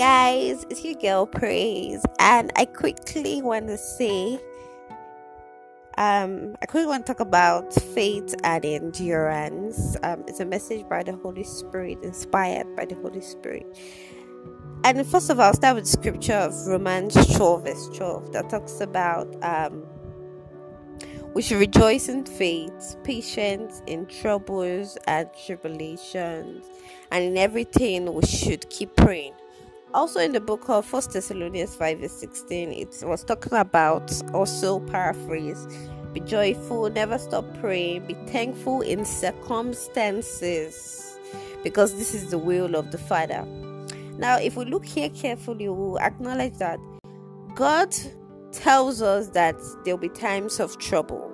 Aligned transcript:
guys, 0.00 0.64
it's 0.70 0.82
your 0.82 0.94
girl 0.94 1.26
Praise, 1.26 2.02
and 2.18 2.50
I 2.56 2.64
quickly 2.64 3.42
want 3.42 3.66
to 3.66 3.76
say, 3.76 4.40
um, 5.98 6.56
I 6.62 6.64
quickly 6.64 6.86
want 6.86 7.04
to 7.04 7.12
talk 7.12 7.20
about 7.20 7.74
faith 7.74 8.34
and 8.42 8.64
endurance. 8.64 9.98
Um, 10.02 10.24
it's 10.26 10.40
a 10.40 10.46
message 10.46 10.88
by 10.88 11.02
the 11.02 11.12
Holy 11.16 11.44
Spirit, 11.44 11.98
inspired 12.02 12.74
by 12.76 12.86
the 12.86 12.94
Holy 12.94 13.20
Spirit. 13.20 13.66
And 14.84 15.06
first 15.06 15.28
of 15.28 15.38
all, 15.38 15.48
I'll 15.48 15.54
start 15.54 15.74
with 15.74 15.84
the 15.84 15.90
scripture 15.90 16.32
of 16.32 16.54
Romans 16.66 17.14
12, 17.36 17.64
verse 17.64 17.88
12, 17.94 18.32
that 18.32 18.48
talks 18.48 18.80
about 18.80 19.28
um, 19.44 19.84
we 21.34 21.42
should 21.42 21.58
rejoice 21.58 22.08
in 22.08 22.24
faith, 22.24 22.96
patience 23.04 23.82
in 23.86 24.06
troubles 24.06 24.96
and 25.06 25.28
tribulations, 25.44 26.64
and 27.12 27.22
in 27.22 27.36
everything 27.36 28.14
we 28.14 28.24
should 28.24 28.70
keep 28.70 28.96
praying 28.96 29.34
also 29.94 30.20
in 30.20 30.32
the 30.32 30.40
book 30.40 30.68
of 30.68 30.86
First 30.86 31.12
Thessalonians 31.12 31.74
5 31.76 31.98
verse 31.98 32.12
16, 32.12 32.72
it 32.72 33.02
was 33.02 33.24
talking 33.24 33.54
about 33.54 34.12
also 34.32 34.80
paraphrase 34.80 35.66
be 36.12 36.20
joyful, 36.20 36.90
never 36.90 37.18
stop 37.18 37.44
praying, 37.60 38.06
be 38.06 38.14
thankful 38.26 38.80
in 38.80 39.04
circumstances 39.04 41.18
because 41.62 41.96
this 41.96 42.14
is 42.14 42.30
the 42.30 42.38
will 42.38 42.74
of 42.74 42.90
the 42.90 42.98
Father. 42.98 43.44
Now, 44.18 44.38
if 44.38 44.56
we 44.56 44.64
look 44.64 44.84
here 44.84 45.08
carefully, 45.10 45.68
we 45.68 45.74
will 45.74 46.00
acknowledge 46.00 46.58
that 46.58 46.80
God 47.54 47.94
tells 48.50 49.02
us 49.02 49.28
that 49.28 49.54
there 49.84 49.94
will 49.94 50.00
be 50.00 50.08
times 50.08 50.58
of 50.58 50.76
trouble 50.78 51.29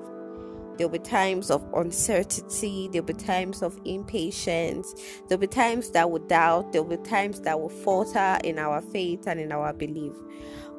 There'll 0.76 0.92
be 0.92 0.98
times 0.98 1.50
of 1.50 1.64
uncertainty. 1.74 2.88
There'll 2.92 3.06
be 3.06 3.14
times 3.14 3.62
of 3.62 3.78
impatience. 3.84 4.94
There'll 5.28 5.40
be 5.40 5.46
times 5.46 5.90
that 5.90 6.10
will 6.10 6.20
doubt. 6.20 6.72
There'll 6.72 6.88
be 6.88 6.96
times 6.98 7.40
that 7.42 7.60
will 7.60 7.68
falter 7.68 8.38
in 8.44 8.58
our 8.58 8.80
faith 8.80 9.26
and 9.26 9.40
in 9.40 9.52
our 9.52 9.72
belief. 9.72 10.12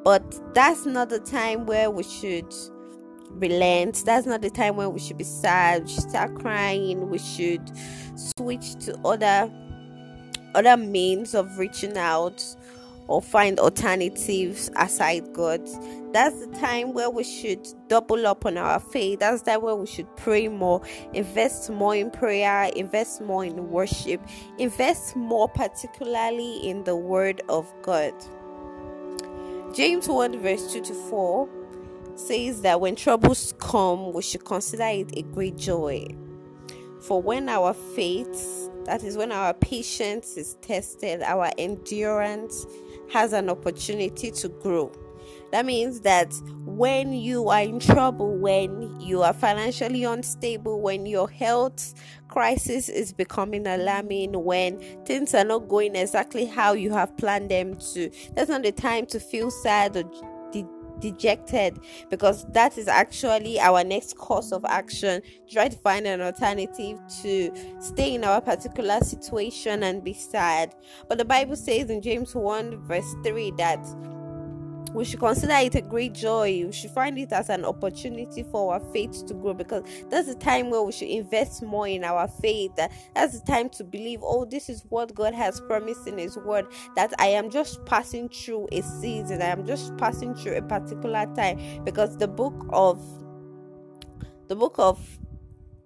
But 0.04 0.54
that's 0.54 0.86
not 0.86 1.10
the 1.10 1.18
time 1.18 1.66
where 1.66 1.90
we 1.90 2.02
should 2.02 2.54
relent. 3.30 4.04
That's 4.04 4.26
not 4.26 4.42
the 4.42 4.50
time 4.50 4.76
when 4.76 4.92
we 4.92 5.00
should 5.00 5.18
be 5.18 5.24
sad. 5.24 5.84
We 5.84 5.90
should 5.90 6.10
start 6.10 6.34
crying. 6.38 7.10
We 7.10 7.18
should 7.18 7.70
switch 8.16 8.74
to 8.86 8.98
other 9.04 9.50
other 10.54 10.76
means 10.76 11.34
of 11.34 11.58
reaching 11.58 11.96
out 11.98 12.42
or 13.08 13.22
find 13.22 13.58
alternatives 13.58 14.70
aside 14.76 15.32
God. 15.32 15.66
That's 16.12 16.46
the 16.46 16.52
time 16.58 16.92
where 16.92 17.10
we 17.10 17.24
should 17.24 17.66
double 17.88 18.26
up 18.26 18.46
on 18.46 18.56
our 18.56 18.78
faith. 18.78 19.20
That's 19.20 19.42
the 19.42 19.52
time 19.52 19.62
where 19.62 19.74
we 19.74 19.86
should 19.86 20.14
pray 20.16 20.48
more, 20.48 20.82
invest 21.14 21.70
more 21.70 21.96
in 21.96 22.10
prayer, 22.10 22.70
invest 22.76 23.20
more 23.22 23.44
in 23.44 23.70
worship, 23.70 24.20
invest 24.58 25.16
more, 25.16 25.48
particularly 25.48 26.68
in 26.68 26.84
the 26.84 26.96
Word 26.96 27.42
of 27.48 27.70
God. 27.82 28.12
James 29.74 30.08
1, 30.08 30.40
verse 30.40 30.72
2 30.72 30.82
to 30.82 30.94
4 30.94 31.48
says 32.14 32.62
that 32.62 32.80
when 32.80 32.96
troubles 32.96 33.54
come, 33.58 34.12
we 34.12 34.22
should 34.22 34.44
consider 34.44 34.84
it 34.84 35.16
a 35.16 35.22
great 35.22 35.56
joy. 35.56 36.06
For 37.00 37.22
when 37.22 37.48
our 37.48 37.74
faith, 37.74 38.70
that 38.84 39.04
is, 39.04 39.16
when 39.16 39.30
our 39.30 39.54
patience 39.54 40.36
is 40.36 40.54
tested, 40.62 41.22
our 41.22 41.50
endurance 41.58 42.66
has 43.12 43.32
an 43.32 43.48
opportunity 43.48 44.30
to 44.30 44.48
grow. 44.48 44.92
That 45.50 45.64
means 45.64 46.00
that 46.00 46.32
when 46.64 47.12
you 47.12 47.48
are 47.48 47.62
in 47.62 47.80
trouble, 47.80 48.36
when 48.36 49.00
you 49.00 49.22
are 49.22 49.32
financially 49.32 50.04
unstable, 50.04 50.80
when 50.80 51.06
your 51.06 51.28
health 51.28 51.94
crisis 52.28 52.88
is 52.88 53.12
becoming 53.12 53.66
alarming, 53.66 54.32
when 54.44 54.78
things 55.04 55.34
are 55.34 55.44
not 55.44 55.68
going 55.68 55.96
exactly 55.96 56.44
how 56.44 56.72
you 56.72 56.92
have 56.92 57.16
planned 57.16 57.50
them 57.50 57.78
to, 57.94 58.10
that's 58.34 58.50
not 58.50 58.62
the 58.62 58.72
time 58.72 59.06
to 59.06 59.18
feel 59.18 59.50
sad 59.50 59.96
or 59.96 60.04
dejected 61.00 61.78
because 62.10 62.44
that 62.52 62.78
is 62.78 62.88
actually 62.88 63.60
our 63.60 63.84
next 63.84 64.16
course 64.16 64.52
of 64.52 64.64
action. 64.64 65.22
Try 65.50 65.68
to 65.68 65.76
find 65.78 66.06
an 66.06 66.20
alternative 66.20 66.98
to 67.22 67.52
stay 67.80 68.14
in 68.14 68.24
our 68.24 68.40
particular 68.40 69.00
situation 69.00 69.82
and 69.82 70.02
be 70.02 70.12
sad. 70.12 70.74
But 71.08 71.18
the 71.18 71.24
Bible 71.24 71.56
says 71.56 71.90
in 71.90 72.02
James 72.02 72.34
1, 72.34 72.86
verse 72.86 73.14
3 73.24 73.52
that 73.58 73.84
we 74.92 75.04
should 75.04 75.20
consider 75.20 75.54
it 75.54 75.74
a 75.74 75.80
great 75.80 76.14
joy. 76.14 76.64
We 76.66 76.72
should 76.72 76.90
find 76.90 77.18
it 77.18 77.32
as 77.32 77.48
an 77.48 77.64
opportunity 77.64 78.42
for 78.42 78.74
our 78.74 78.80
faith 78.92 79.26
to 79.26 79.34
grow 79.34 79.54
because 79.54 79.84
that's 80.08 80.28
the 80.28 80.34
time 80.34 80.70
where 80.70 80.82
we 80.82 80.92
should 80.92 81.08
invest 81.08 81.62
more 81.62 81.88
in 81.88 82.04
our 82.04 82.28
faith. 82.28 82.72
That's 82.76 83.40
the 83.40 83.46
time 83.46 83.68
to 83.70 83.84
believe, 83.84 84.20
oh, 84.22 84.44
this 84.44 84.68
is 84.68 84.84
what 84.88 85.14
God 85.14 85.34
has 85.34 85.60
promised 85.60 86.06
in 86.06 86.18
His 86.18 86.36
Word 86.36 86.66
that 86.96 87.12
I 87.18 87.28
am 87.28 87.50
just 87.50 87.84
passing 87.84 88.28
through 88.28 88.68
a 88.72 88.82
season, 88.82 89.42
I 89.42 89.46
am 89.46 89.66
just 89.66 89.96
passing 89.96 90.34
through 90.34 90.56
a 90.56 90.62
particular 90.62 91.26
time 91.34 91.84
because 91.84 92.16
the 92.16 92.28
book 92.28 92.66
of 92.72 93.02
the 94.48 94.56
book 94.56 94.76
of 94.78 94.98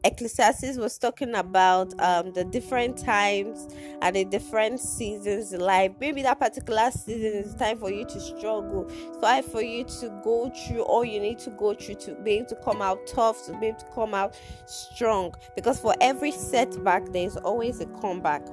Ecclesiastes 0.04 0.78
was 0.78 0.98
talking 0.98 1.34
about 1.34 1.92
um, 2.00 2.32
the 2.32 2.44
different 2.44 2.98
times 2.98 3.68
and 4.00 4.16
the 4.16 4.24
different 4.24 4.80
seasons 4.80 5.52
in 5.52 5.60
life. 5.60 5.92
Maybe 6.00 6.22
that 6.22 6.40
particular 6.40 6.90
season 6.90 7.32
is 7.44 7.54
time 7.54 7.78
for 7.78 7.90
you 7.90 8.04
to 8.06 8.20
struggle, 8.20 8.90
time 9.20 9.44
for 9.44 9.62
you 9.62 9.84
to 9.84 10.20
go 10.24 10.50
through 10.50 10.82
all 10.82 11.04
you 11.04 11.20
need 11.20 11.38
to 11.40 11.50
go 11.50 11.74
through 11.74 11.96
to 11.96 12.14
be 12.16 12.32
able 12.32 12.46
to 12.46 12.56
come 12.56 12.82
out 12.82 13.06
tough, 13.06 13.46
to 13.46 13.58
be 13.60 13.66
able 13.66 13.78
to 13.78 13.86
come 13.94 14.12
out 14.12 14.36
strong. 14.66 15.34
Because 15.54 15.78
for 15.78 15.94
every 16.00 16.32
setback, 16.32 17.12
there's 17.12 17.36
always 17.36 17.80
a 17.80 17.86
comeback. 17.86 18.44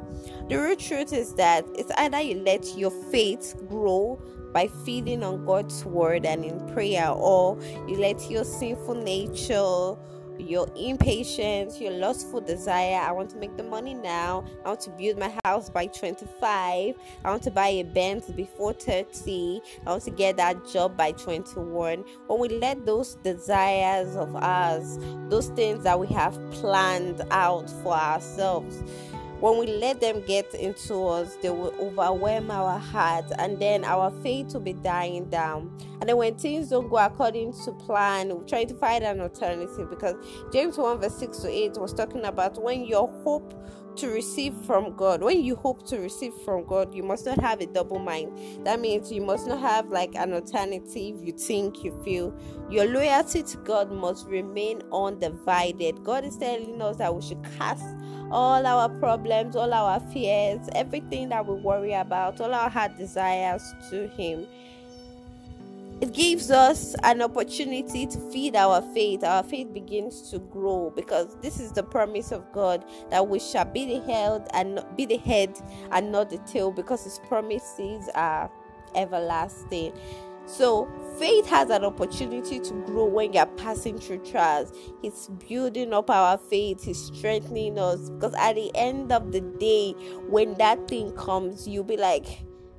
The 0.49 0.55
real 0.55 0.75
truth 0.75 1.13
is 1.13 1.33
that 1.35 1.65
it's 1.75 1.91
either 1.97 2.21
you 2.21 2.43
let 2.43 2.77
your 2.77 2.91
faith 3.11 3.55
grow 3.67 4.21
by 4.53 4.67
feeding 4.83 5.23
on 5.23 5.45
God's 5.45 5.85
word 5.85 6.25
and 6.25 6.43
in 6.43 6.59
prayer, 6.73 7.09
or 7.09 7.59
you 7.87 7.97
let 7.97 8.29
your 8.29 8.43
sinful 8.43 8.95
nature 8.95 9.95
your 10.39 10.67
impatience, 10.75 11.79
your 11.79 11.91
lustful 11.91 12.41
desire. 12.41 12.95
I 12.95 13.11
want 13.11 13.29
to 13.31 13.37
make 13.37 13.55
the 13.57 13.63
money 13.63 13.93
now. 13.93 14.45
I 14.65 14.69
want 14.69 14.81
to 14.81 14.89
build 14.91 15.19
my 15.19 15.33
house 15.45 15.69
by 15.69 15.87
25. 15.87 16.95
I 17.25 17.29
want 17.29 17.43
to 17.43 17.51
buy 17.51 17.67
a 17.67 17.83
Benz 17.83 18.25
before 18.25 18.73
30. 18.73 19.61
I 19.85 19.89
want 19.89 20.03
to 20.03 20.11
get 20.11 20.37
that 20.37 20.67
job 20.67 20.97
by 20.97 21.11
21. 21.11 22.03
When 22.27 22.39
we 22.39 22.49
let 22.49 22.85
those 22.85 23.15
desires 23.15 24.15
of 24.15 24.35
ours, 24.35 24.97
those 25.29 25.47
things 25.49 25.83
that 25.83 25.99
we 25.99 26.07
have 26.07 26.37
planned 26.51 27.21
out 27.31 27.69
for 27.83 27.93
ourselves, 27.93 28.83
when 29.39 29.57
we 29.57 29.67
let 29.67 30.01
them 30.01 30.21
get 30.25 30.53
into 30.53 31.05
us, 31.05 31.35
they 31.37 31.49
will 31.49 31.73
overwhelm 31.79 32.51
our 32.51 32.77
hearts, 32.77 33.31
and 33.37 33.59
then 33.59 33.85
our 33.85 34.11
faith 34.21 34.53
will 34.53 34.61
be 34.61 34.73
dying 34.73 35.29
down. 35.29 35.71
And 35.99 36.09
then 36.09 36.17
when 36.17 36.35
things 36.35 36.69
don't 36.69 36.89
go 36.89 36.97
according 36.97 37.53
to 37.65 37.71
plan, 37.71 38.35
we're 38.35 38.43
trying 38.43 38.67
to 38.67 38.75
find 38.75 39.03
an 39.03 39.21
alternative 39.21 39.89
because 39.89 40.15
James 40.51 40.77
1 40.77 40.99
verse 40.99 41.15
6 41.15 41.37
to 41.39 41.49
8 41.49 41.77
was 41.77 41.93
talking 41.93 42.25
about 42.25 42.61
when 42.61 42.85
your 42.85 43.07
hope 43.23 43.53
to 43.99 44.07
receive 44.07 44.53
from 44.65 44.95
God. 44.95 45.21
When 45.21 45.43
you 45.43 45.55
hope 45.55 45.85
to 45.87 45.97
receive 45.99 46.33
from 46.45 46.65
God, 46.65 46.93
you 46.93 47.03
must 47.03 47.25
not 47.25 47.39
have 47.39 47.59
a 47.59 47.65
double 47.65 47.99
mind. 47.99 48.65
That 48.65 48.79
means 48.79 49.11
you 49.11 49.21
must 49.21 49.47
not 49.47 49.59
have 49.59 49.89
like 49.89 50.15
an 50.15 50.33
alternative 50.33 51.21
you 51.21 51.33
think, 51.33 51.83
you 51.83 51.91
feel. 52.03 52.33
Your 52.69 52.85
loyalty 52.85 53.43
to 53.43 53.57
God 53.57 53.91
must 53.91 54.27
remain 54.27 54.81
undivided. 54.93 56.03
God 56.03 56.23
is 56.23 56.37
telling 56.37 56.81
us 56.81 56.97
that 56.97 57.13
we 57.13 57.21
should 57.21 57.43
cast 57.57 57.83
all 58.31 58.65
our 58.65 58.87
problems, 58.99 59.55
all 59.55 59.73
our 59.73 59.99
fears, 60.11 60.69
everything 60.75 61.29
that 61.29 61.45
we 61.45 61.55
worry 61.55 61.93
about, 61.93 62.39
all 62.39 62.53
our 62.53 62.69
heart 62.69 62.97
desires 62.97 63.63
to 63.89 64.07
Him. 64.09 64.47
It 66.01 66.13
gives 66.13 66.49
us 66.49 66.95
an 67.03 67.21
opportunity 67.21 68.07
to 68.07 68.31
feed 68.31 68.55
our 68.55 68.81
faith. 68.93 69.21
Our 69.21 69.43
faith 69.43 69.73
begins 69.73 70.31
to 70.31 70.39
grow 70.39 70.93
because 70.95 71.35
this 71.41 71.59
is 71.59 71.73
the 71.73 71.83
promise 71.83 72.31
of 72.31 72.49
God 72.53 72.85
that 73.09 73.27
we 73.27 73.37
shall 73.37 73.65
be 73.65 73.85
the 73.85 74.05
head 74.05 74.47
and 74.53 74.81
be 74.95 75.05
the 75.05 75.17
head 75.17 75.59
and 75.91 76.09
not 76.09 76.29
the 76.29 76.37
tail 76.39 76.71
because 76.71 77.03
His 77.03 77.19
promises 77.27 78.09
are 78.15 78.49
everlasting. 78.95 79.91
So, 80.45 80.89
faith 81.19 81.45
has 81.47 81.69
an 81.69 81.83
opportunity 81.83 82.59
to 82.59 82.73
grow 82.85 83.05
when 83.05 83.33
you're 83.33 83.45
passing 83.45 83.99
through 83.99 84.25
trials. 84.25 84.71
He's 85.01 85.27
building 85.47 85.93
up 85.93 86.09
our 86.09 86.37
faith, 86.37 86.85
He's 86.85 87.05
strengthening 87.05 87.77
us. 87.77 88.09
Because 88.09 88.33
at 88.35 88.55
the 88.55 88.71
end 88.73 89.11
of 89.11 89.33
the 89.33 89.41
day, 89.41 89.91
when 90.27 90.53
that 90.55 90.87
thing 90.87 91.11
comes, 91.11 91.67
you'll 91.67 91.83
be 91.83 91.97
like, 91.97 92.25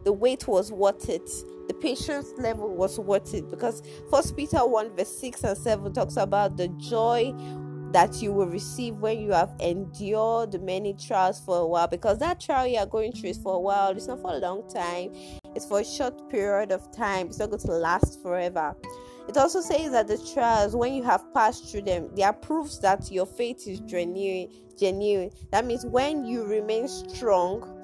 the 0.04 0.12
wait 0.12 0.48
was 0.48 0.72
worth 0.72 1.08
it. 1.08 1.28
The 1.68 1.74
patience 1.74 2.32
level 2.38 2.68
was 2.74 2.98
worth 2.98 3.34
it. 3.34 3.50
Because 3.50 3.82
First 4.10 4.36
Peter 4.36 4.66
1, 4.66 4.96
verse 4.96 5.18
6 5.20 5.44
and 5.44 5.58
7 5.58 5.92
talks 5.92 6.16
about 6.16 6.56
the 6.56 6.68
joy 6.68 7.34
that 7.92 8.22
you 8.22 8.32
will 8.32 8.46
receive 8.46 8.96
when 8.96 9.18
you 9.18 9.32
have 9.32 9.52
endured 9.60 10.62
many 10.62 10.94
trials 10.94 11.40
for 11.40 11.58
a 11.58 11.66
while. 11.66 11.88
Because 11.88 12.18
that 12.18 12.40
trial 12.40 12.66
you 12.66 12.78
are 12.78 12.86
going 12.86 13.12
through 13.12 13.30
is 13.30 13.38
for 13.38 13.54
a 13.54 13.60
while. 13.60 13.90
It's 13.90 14.06
not 14.06 14.20
for 14.20 14.32
a 14.32 14.38
long 14.38 14.68
time. 14.68 15.12
It's 15.54 15.66
for 15.66 15.80
a 15.80 15.84
short 15.84 16.30
period 16.30 16.72
of 16.72 16.90
time. 16.94 17.26
It's 17.26 17.38
not 17.38 17.50
going 17.50 17.60
to 17.62 17.72
last 17.72 18.22
forever. 18.22 18.74
It 19.28 19.36
also 19.36 19.60
says 19.60 19.92
that 19.92 20.08
the 20.08 20.18
trials 20.34 20.74
when 20.74 20.94
you 20.94 21.04
have 21.04 21.32
passed 21.32 21.70
through 21.70 21.82
them 21.82 22.10
they 22.16 22.24
are 22.24 22.32
proofs 22.32 22.78
that 22.78 23.12
your 23.12 23.26
faith 23.26 23.68
is 23.68 23.78
genuine 23.80 24.48
genuine. 24.76 25.30
That 25.52 25.66
means 25.66 25.86
when 25.86 26.24
you 26.24 26.44
remain 26.44 26.88
strong 26.88 27.79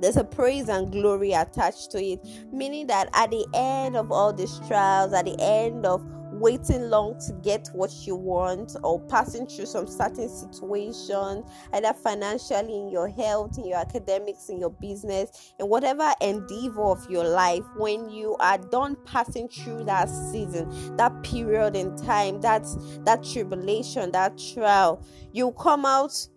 there's 0.00 0.16
a 0.16 0.24
praise 0.24 0.68
and 0.68 0.90
glory 0.92 1.32
attached 1.32 1.90
to 1.90 2.02
it 2.02 2.24
meaning 2.52 2.86
that 2.86 3.08
at 3.14 3.30
the 3.30 3.46
end 3.54 3.96
of 3.96 4.10
all 4.10 4.32
these 4.32 4.58
trials 4.66 5.12
at 5.12 5.24
the 5.24 5.36
end 5.40 5.86
of 5.86 6.04
waiting 6.34 6.90
long 6.90 7.18
to 7.20 7.32
get 7.42 7.68
what 7.72 7.92
you 8.06 8.16
want 8.16 8.76
or 8.82 9.00
passing 9.06 9.46
through 9.46 9.66
some 9.66 9.86
certain 9.86 10.28
situation 10.28 11.44
either 11.72 11.92
financially 11.92 12.74
in 12.76 12.88
your 12.88 13.08
health 13.08 13.56
in 13.58 13.66
your 13.66 13.78
academics 13.78 14.48
in 14.48 14.58
your 14.58 14.70
business 14.70 15.54
in 15.60 15.66
whatever 15.66 16.12
endeavor 16.20 16.82
of 16.82 17.08
your 17.08 17.24
life 17.24 17.62
when 17.76 18.10
you 18.10 18.36
are 18.40 18.58
done 18.58 18.96
passing 19.04 19.48
through 19.48 19.84
that 19.84 20.08
season 20.08 20.68
that 20.96 21.22
period 21.22 21.76
in 21.76 21.96
time 21.96 22.40
that 22.40 22.66
that 23.04 23.22
tribulation 23.22 24.10
that 24.10 24.36
trial 24.36 25.04
you 25.32 25.52
come 25.52 25.84
out 25.84 26.28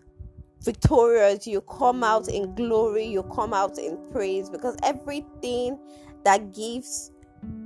victorious, 0.62 1.48
you 1.48 1.62
come 1.62 2.04
out 2.04 2.28
in 2.28 2.54
glory, 2.56 3.06
you 3.06 3.24
come 3.24 3.54
out 3.54 3.78
in 3.78 3.98
praise 4.12 4.50
because 4.50 4.76
everything 4.84 5.78
that 6.24 6.54
gives 6.54 7.12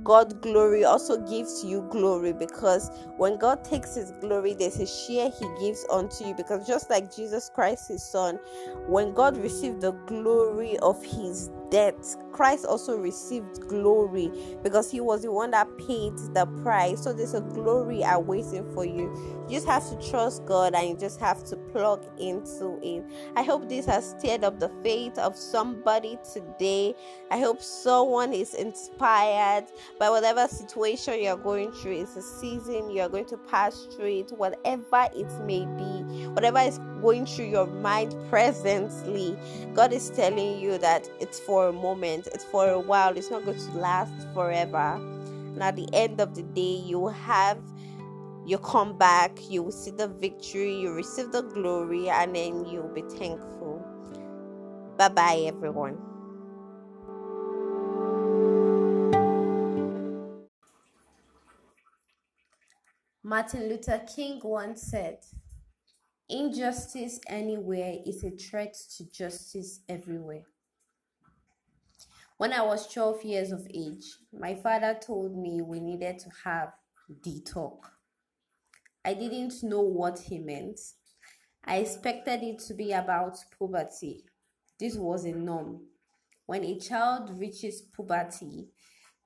God 0.04 0.42
glory 0.42 0.84
also 0.84 1.16
gives 1.26 1.64
you 1.64 1.86
glory 1.90 2.32
because 2.32 2.90
when 3.16 3.38
God 3.38 3.64
takes 3.64 3.94
his 3.94 4.10
glory, 4.20 4.54
there's 4.54 4.78
a 4.78 4.86
share 4.86 5.30
he 5.30 5.46
gives 5.60 5.86
unto 5.90 6.24
you. 6.24 6.34
Because 6.34 6.66
just 6.66 6.90
like 6.90 7.14
Jesus 7.14 7.50
Christ, 7.54 7.88
his 7.88 8.02
son, 8.02 8.38
when 8.86 9.14
God 9.14 9.36
received 9.36 9.80
the 9.80 9.92
glory 10.06 10.78
of 10.78 11.02
his 11.02 11.50
death, 11.72 12.16
Christ 12.32 12.66
also 12.66 12.96
received 12.96 13.66
glory 13.66 14.30
because 14.62 14.90
he 14.90 15.00
was 15.00 15.22
the 15.22 15.32
one 15.32 15.50
that 15.52 15.66
paid 15.78 16.16
the 16.34 16.46
price. 16.62 17.02
So 17.02 17.12
there's 17.12 17.34
a 17.34 17.40
glory 17.40 18.02
awaiting 18.02 18.64
for 18.74 18.84
you. 18.84 19.10
You 19.48 19.56
just 19.56 19.66
have 19.66 19.88
to 19.88 20.10
trust 20.10 20.44
God 20.44 20.74
and 20.74 20.88
you 20.88 20.96
just 20.96 21.18
have 21.20 21.42
to 21.44 21.56
plug 21.56 22.06
into 22.18 22.78
it. 22.82 23.04
I 23.36 23.42
hope 23.42 23.68
this 23.68 23.86
has 23.86 24.14
stirred 24.18 24.44
up 24.44 24.60
the 24.60 24.70
faith 24.82 25.18
of 25.18 25.36
somebody 25.36 26.18
today. 26.32 26.94
I 27.30 27.38
hope 27.38 27.62
someone 27.62 28.32
is 28.32 28.54
inspired 28.54 29.64
by 29.98 30.10
whatever 30.10 30.46
situation 30.48 31.22
you're 31.22 31.36
going 31.36 31.72
through. 31.72 32.00
It's 32.02 32.16
a 32.16 32.22
season 32.22 32.90
you're 32.90 33.08
going 33.08 33.26
to 33.26 33.36
pass 33.38 33.86
through 33.96 34.06
it, 34.20 34.32
whatever 34.32 35.08
it 35.14 35.30
may 35.46 35.64
be, 35.66 36.26
whatever 36.28 36.58
is 36.58 36.78
going 37.00 37.26
through 37.26 37.46
your 37.46 37.66
mind 37.66 38.14
presently. 38.30 39.36
God 39.74 39.92
is 39.92 40.10
telling 40.10 40.60
you 40.60 40.78
that 40.78 41.08
it's 41.20 41.40
for 41.40 41.61
a 41.68 41.72
moment, 41.72 42.28
it's 42.32 42.44
for 42.44 42.68
a 42.68 42.78
while, 42.80 43.16
it's 43.16 43.30
not 43.30 43.44
going 43.44 43.58
to 43.58 43.72
last 43.78 44.12
forever. 44.34 44.96
And 44.96 45.62
at 45.62 45.76
the 45.76 45.88
end 45.92 46.20
of 46.20 46.34
the 46.34 46.42
day, 46.42 46.82
you 46.84 47.08
have 47.08 47.58
you 48.44 48.58
come 48.58 48.98
back, 48.98 49.38
you 49.48 49.62
will 49.62 49.72
see 49.72 49.92
the 49.92 50.08
victory, 50.08 50.74
you 50.74 50.92
receive 50.92 51.30
the 51.30 51.42
glory, 51.42 52.08
and 52.08 52.34
then 52.34 52.64
you'll 52.64 52.92
be 52.92 53.02
thankful. 53.02 53.80
Bye 54.96 55.08
bye, 55.08 55.42
everyone. 55.46 55.98
Martin 63.22 63.68
Luther 63.68 64.02
King 64.14 64.40
once 64.42 64.82
said, 64.82 65.18
Injustice 66.28 67.20
anywhere 67.28 67.98
is 68.04 68.24
a 68.24 68.30
threat 68.30 68.74
to 68.96 69.08
justice 69.12 69.80
everywhere. 69.88 70.42
When 72.42 72.52
I 72.52 72.62
was 72.62 72.92
12 72.92 73.22
years 73.22 73.52
of 73.52 73.68
age, 73.72 74.16
my 74.32 74.56
father 74.56 74.98
told 75.00 75.38
me 75.38 75.62
we 75.62 75.78
needed 75.78 76.18
to 76.18 76.30
have 76.42 76.72
the 77.22 77.40
talk. 77.40 77.92
I 79.04 79.14
didn't 79.14 79.62
know 79.62 79.82
what 79.82 80.18
he 80.18 80.40
meant. 80.40 80.80
I 81.64 81.76
expected 81.76 82.42
it 82.42 82.58
to 82.66 82.74
be 82.74 82.90
about 82.90 83.38
puberty. 83.56 84.24
This 84.80 84.96
was 84.96 85.24
a 85.24 85.30
norm. 85.30 85.82
When 86.46 86.64
a 86.64 86.80
child 86.80 87.30
reaches 87.38 87.82
puberty, 87.94 88.66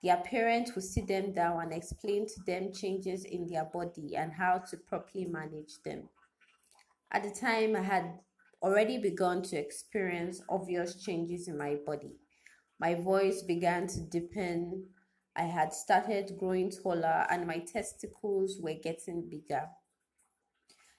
their 0.02 0.18
parents 0.18 0.74
will 0.74 0.82
sit 0.82 1.08
them 1.08 1.32
down 1.32 1.62
and 1.62 1.72
explain 1.72 2.26
to 2.26 2.40
them 2.46 2.70
changes 2.70 3.24
in 3.24 3.46
their 3.46 3.64
body 3.64 4.14
and 4.14 4.30
how 4.30 4.62
to 4.68 4.76
properly 4.76 5.24
manage 5.24 5.82
them. 5.86 6.10
At 7.10 7.22
the 7.22 7.30
time, 7.30 7.76
I 7.76 7.82
had 7.82 8.18
already 8.62 8.98
begun 8.98 9.40
to 9.44 9.56
experience 9.56 10.42
obvious 10.50 11.02
changes 11.02 11.48
in 11.48 11.56
my 11.56 11.76
body. 11.86 12.18
My 12.78 12.94
voice 12.94 13.42
began 13.42 13.86
to 13.88 14.00
deepen. 14.00 14.86
I 15.34 15.44
had 15.44 15.72
started 15.72 16.36
growing 16.38 16.70
taller, 16.70 17.26
and 17.30 17.46
my 17.46 17.58
testicles 17.58 18.58
were 18.60 18.74
getting 18.74 19.28
bigger. 19.28 19.68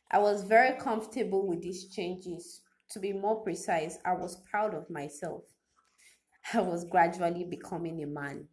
I 0.09 0.19
was 0.19 0.43
very 0.43 0.79
comfortable 0.79 1.45
with 1.47 1.61
these 1.61 1.89
changes. 1.89 2.61
To 2.91 2.99
be 2.99 3.13
more 3.13 3.43
precise, 3.43 3.97
I 4.05 4.13
was 4.13 4.41
proud 4.49 4.73
of 4.73 4.89
myself. 4.89 5.43
I 6.53 6.61
was 6.61 6.85
gradually 6.85 7.43
becoming 7.43 8.01
a 8.01 8.07
man. 8.07 8.47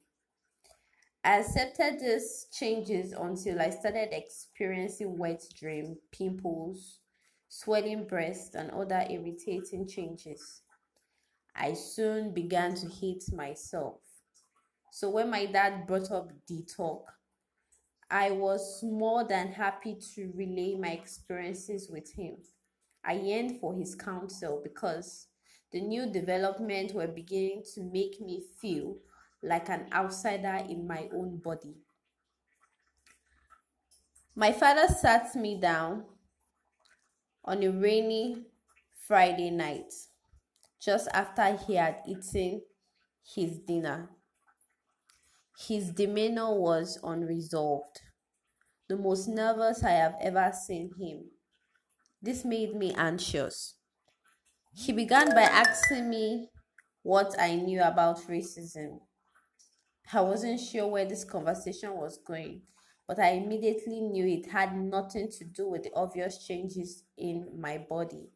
I 1.22 1.38
accepted 1.38 2.00
these 2.00 2.48
changes 2.52 3.12
until 3.12 3.60
I 3.60 3.70
started 3.70 4.08
experiencing 4.12 5.16
wet 5.16 5.42
dream, 5.58 5.96
pimples, 6.12 6.98
swelling 7.48 8.06
breasts, 8.06 8.54
and 8.54 8.70
other 8.72 9.06
irritating 9.08 9.88
changes. 9.88 10.63
I 11.54 11.74
soon 11.74 12.32
began 12.32 12.74
to 12.76 12.88
hate 12.88 13.32
myself. 13.32 14.00
So 14.90 15.10
when 15.10 15.30
my 15.30 15.46
dad 15.46 15.86
brought 15.86 16.10
up 16.10 16.30
the 16.46 16.62
talk, 16.62 17.12
I 18.10 18.30
was 18.30 18.82
more 18.82 19.24
than 19.24 19.52
happy 19.52 19.96
to 20.14 20.32
relay 20.34 20.74
my 20.74 20.90
experiences 20.90 21.88
with 21.90 22.12
him. 22.12 22.36
I 23.04 23.14
yearned 23.14 23.60
for 23.60 23.74
his 23.74 23.94
counsel 23.94 24.60
because 24.62 25.28
the 25.72 25.80
new 25.80 26.10
developments 26.10 26.92
were 26.92 27.08
beginning 27.08 27.64
to 27.74 27.82
make 27.82 28.20
me 28.20 28.42
feel 28.60 28.96
like 29.42 29.68
an 29.68 29.86
outsider 29.92 30.64
in 30.68 30.86
my 30.86 31.08
own 31.12 31.38
body. 31.38 31.74
My 34.36 34.52
father 34.52 34.88
sat 34.92 35.34
me 35.34 35.60
down 35.60 36.04
on 37.44 37.62
a 37.62 37.68
rainy 37.68 38.46
Friday 39.06 39.50
night 39.50 39.92
just 40.84 41.08
after 41.12 41.56
he 41.56 41.74
had 41.76 42.02
eaten 42.06 42.62
his 43.34 43.58
dinner. 43.60 44.10
His 45.66 45.90
demeanor 45.90 46.54
was 46.54 46.96
unresolved, 47.02 48.02
the 48.88 48.96
most 48.96 49.28
nervous 49.28 49.84
I 49.84 49.90
have 49.92 50.16
ever 50.20 50.52
seen 50.52 50.92
him. 50.98 51.32
This 52.22 52.44
made 52.44 52.74
me 52.74 52.94
anxious. 52.94 53.76
He 54.74 54.92
began 54.92 55.30
by 55.34 55.42
asking 55.44 56.10
me 56.10 56.50
what 57.02 57.34
I 57.40 57.56
knew 57.56 57.82
about 57.82 58.18
racism. 58.28 59.00
I 60.12 60.20
wasn't 60.22 60.60
sure 60.60 60.86
where 60.86 61.04
this 61.04 61.24
conversation 61.24 61.94
was 61.96 62.16
going, 62.16 62.62
but 63.08 63.18
I 63.18 63.32
immediately 63.32 64.00
knew 64.00 64.26
it 64.26 64.46
had 64.50 64.74
nothing 64.76 65.30
to 65.32 65.44
do 65.44 65.68
with 65.68 65.82
the 65.82 65.92
obvious 65.94 66.46
changes 66.46 67.04
in 67.18 67.60
my 67.60 67.76
body. 67.78 68.30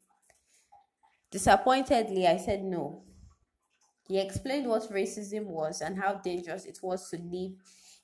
Disappointedly, 1.30 2.26
I 2.26 2.38
said 2.38 2.64
no. 2.64 3.02
He 4.08 4.18
explained 4.18 4.66
what 4.66 4.90
racism 4.90 5.44
was 5.44 5.82
and 5.82 5.98
how 5.98 6.14
dangerous 6.14 6.64
it 6.64 6.78
was 6.82 7.10
to 7.10 7.16
live 7.18 7.52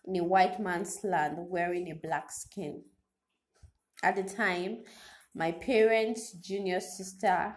in 0.04 0.16
a 0.16 0.24
white 0.24 0.60
man's 0.60 1.02
land 1.02 1.36
wearing 1.38 1.90
a 1.90 1.94
black 1.94 2.30
skin. 2.30 2.82
At 4.02 4.16
the 4.16 4.22
time, 4.22 4.84
my 5.34 5.52
parents, 5.52 6.32
junior 6.32 6.80
sister, 6.80 7.56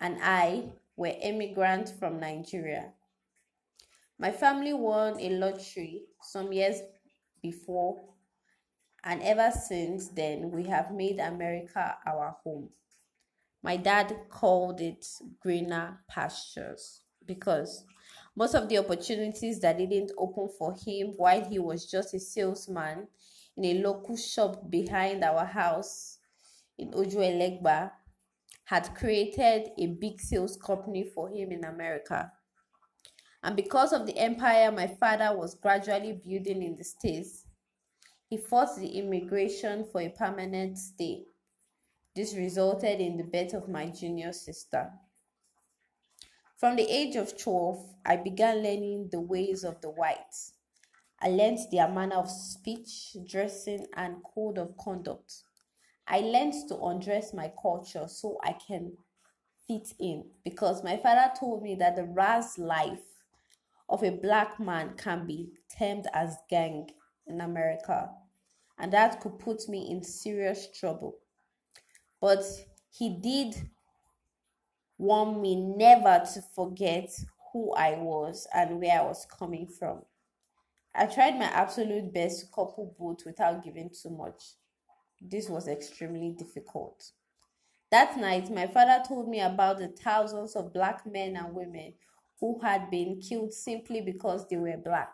and 0.00 0.18
I 0.22 0.72
were 0.96 1.12
immigrants 1.22 1.92
from 1.92 2.18
Nigeria. 2.18 2.92
My 4.18 4.30
family 4.30 4.72
won 4.72 5.20
a 5.20 5.28
lottery 5.28 6.04
some 6.22 6.52
years 6.52 6.80
before, 7.42 8.00
and 9.04 9.22
ever 9.22 9.50
since 9.50 10.08
then, 10.08 10.50
we 10.50 10.64
have 10.64 10.90
made 10.90 11.18
America 11.20 11.98
our 12.06 12.36
home. 12.42 12.70
My 13.68 13.76
dad 13.76 14.16
called 14.30 14.80
it 14.80 15.06
greener 15.42 16.00
pastures 16.08 17.02
because 17.26 17.84
most 18.34 18.54
of 18.54 18.66
the 18.66 18.78
opportunities 18.78 19.60
that 19.60 19.76
didn't 19.76 20.10
open 20.16 20.48
for 20.58 20.72
him 20.72 21.08
while 21.18 21.44
he 21.46 21.58
was 21.58 21.84
just 21.84 22.14
a 22.14 22.18
salesman 22.18 23.08
in 23.58 23.64
a 23.66 23.82
local 23.82 24.16
shop 24.16 24.70
behind 24.70 25.22
our 25.22 25.44
house 25.44 26.16
in 26.78 26.94
Ojo 26.94 27.20
Elegba 27.20 27.90
had 28.64 28.94
created 28.94 29.68
a 29.76 29.86
big 30.00 30.18
sales 30.18 30.56
company 30.56 31.04
for 31.04 31.28
him 31.28 31.52
in 31.52 31.66
America. 31.66 32.32
And 33.42 33.54
because 33.54 33.92
of 33.92 34.06
the 34.06 34.16
empire 34.16 34.72
my 34.72 34.86
father 34.86 35.36
was 35.36 35.54
gradually 35.54 36.18
building 36.24 36.62
in 36.62 36.74
the 36.74 36.84
States, 36.84 37.44
he 38.30 38.38
fought 38.38 38.74
the 38.78 38.98
immigration 38.98 39.84
for 39.92 40.00
a 40.00 40.08
permanent 40.08 40.78
stay. 40.78 41.26
This 42.18 42.34
resulted 42.34 43.00
in 43.00 43.16
the 43.16 43.22
birth 43.22 43.54
of 43.54 43.68
my 43.68 43.86
junior 43.86 44.32
sister. 44.32 44.90
From 46.56 46.74
the 46.74 46.82
age 46.82 47.14
of 47.14 47.38
12, 47.40 47.94
I 48.04 48.16
began 48.16 48.56
learning 48.56 49.10
the 49.12 49.20
ways 49.20 49.62
of 49.62 49.80
the 49.80 49.90
whites. 49.90 50.54
I 51.22 51.28
learned 51.28 51.58
their 51.70 51.86
manner 51.86 52.16
of 52.16 52.28
speech, 52.28 53.16
dressing, 53.24 53.86
and 53.94 54.16
code 54.34 54.58
of 54.58 54.76
conduct. 54.76 55.32
I 56.08 56.18
learned 56.18 56.54
to 56.70 56.80
undress 56.82 57.32
my 57.32 57.52
culture 57.62 58.08
so 58.08 58.40
I 58.42 58.56
can 58.66 58.94
fit 59.68 59.86
in 60.00 60.24
because 60.42 60.82
my 60.82 60.96
father 60.96 61.32
told 61.38 61.62
me 61.62 61.76
that 61.76 61.94
the 61.94 62.02
ras 62.02 62.58
life 62.58 63.22
of 63.88 64.02
a 64.02 64.10
black 64.10 64.58
man 64.58 64.94
can 64.96 65.24
be 65.24 65.52
termed 65.78 66.08
as 66.12 66.36
gang 66.50 66.90
in 67.28 67.40
America, 67.40 68.10
and 68.76 68.92
that 68.92 69.20
could 69.20 69.38
put 69.38 69.68
me 69.68 69.88
in 69.88 70.02
serious 70.02 70.66
trouble. 70.76 71.20
But 72.20 72.44
he 72.90 73.10
did 73.10 73.70
want 74.98 75.40
me 75.40 75.54
never 75.54 76.24
to 76.34 76.42
forget 76.54 77.10
who 77.52 77.72
I 77.74 77.92
was 77.98 78.46
and 78.52 78.80
where 78.80 79.00
I 79.00 79.04
was 79.04 79.26
coming 79.26 79.66
from. 79.66 80.02
I 80.94 81.06
tried 81.06 81.38
my 81.38 81.46
absolute 81.46 82.12
best 82.12 82.40
to 82.40 82.46
couple 82.46 82.94
both 82.98 83.24
without 83.24 83.62
giving 83.62 83.90
too 83.90 84.10
much. 84.10 84.54
This 85.20 85.48
was 85.48 85.68
extremely 85.68 86.30
difficult. 86.36 87.12
That 87.90 88.18
night, 88.18 88.50
my 88.50 88.66
father 88.66 89.02
told 89.06 89.28
me 89.28 89.40
about 89.40 89.78
the 89.78 89.88
thousands 89.88 90.56
of 90.56 90.72
black 90.72 91.06
men 91.06 91.36
and 91.36 91.54
women 91.54 91.94
who 92.40 92.60
had 92.60 92.90
been 92.90 93.20
killed 93.20 93.52
simply 93.52 94.00
because 94.00 94.46
they 94.48 94.56
were 94.56 94.76
black. 94.76 95.10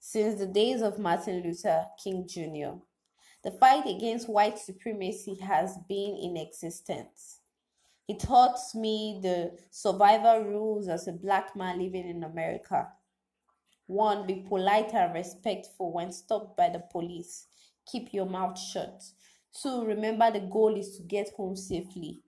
Since 0.00 0.38
the 0.40 0.46
days 0.46 0.82
of 0.82 0.98
Martin 0.98 1.42
Luther 1.42 1.86
King 2.02 2.26
Jr., 2.26 2.78
the 3.44 3.50
fight 3.52 3.86
against 3.86 4.28
white 4.28 4.58
supremacy 4.58 5.36
has 5.36 5.78
been 5.88 6.16
in 6.16 6.36
existence. 6.36 7.40
He 8.06 8.16
taught 8.16 8.58
me 8.74 9.20
the 9.22 9.58
survival 9.70 10.44
rules 10.44 10.88
as 10.88 11.06
a 11.06 11.12
black 11.12 11.54
man 11.54 11.78
living 11.78 12.08
in 12.08 12.24
America. 12.24 12.88
One, 13.86 14.26
be 14.26 14.44
polite 14.48 14.92
and 14.94 15.14
respectful 15.14 15.92
when 15.92 16.12
stopped 16.12 16.56
by 16.56 16.70
the 16.70 16.82
police. 16.90 17.46
Keep 17.90 18.12
your 18.12 18.26
mouth 18.26 18.58
shut. 18.58 19.02
Two, 19.52 19.84
remember 19.84 20.30
the 20.30 20.40
goal 20.40 20.76
is 20.76 20.96
to 20.96 21.02
get 21.02 21.30
home 21.36 21.56
safely. 21.56 22.22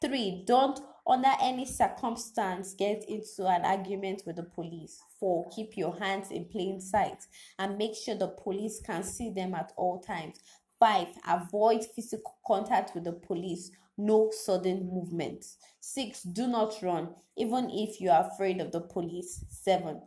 Three, 0.00 0.44
don't 0.46 0.80
under 1.08 1.30
any 1.40 1.64
circumstance 1.64 2.74
get 2.74 3.02
into 3.08 3.46
an 3.46 3.64
argument 3.64 4.22
with 4.26 4.36
the 4.36 4.42
police. 4.42 5.00
Four, 5.18 5.48
keep 5.48 5.76
your 5.76 5.98
hands 5.98 6.30
in 6.30 6.44
plain 6.44 6.80
sight 6.80 7.26
and 7.58 7.78
make 7.78 7.94
sure 7.94 8.14
the 8.14 8.28
police 8.28 8.80
can 8.84 9.02
see 9.02 9.30
them 9.30 9.54
at 9.54 9.72
all 9.76 10.00
times. 10.00 10.38
Five, 10.78 11.08
avoid 11.26 11.84
physical 11.96 12.36
contact 12.46 12.94
with 12.94 13.04
the 13.04 13.12
police. 13.12 13.70
No 13.96 14.30
sudden 14.30 14.88
movements. 14.92 15.56
Six, 15.80 16.22
do 16.22 16.46
not 16.46 16.74
run, 16.82 17.14
even 17.36 17.70
if 17.70 18.00
you 18.00 18.10
are 18.10 18.28
afraid 18.30 18.60
of 18.60 18.70
the 18.70 18.82
police. 18.82 19.44
Seven, 19.48 20.02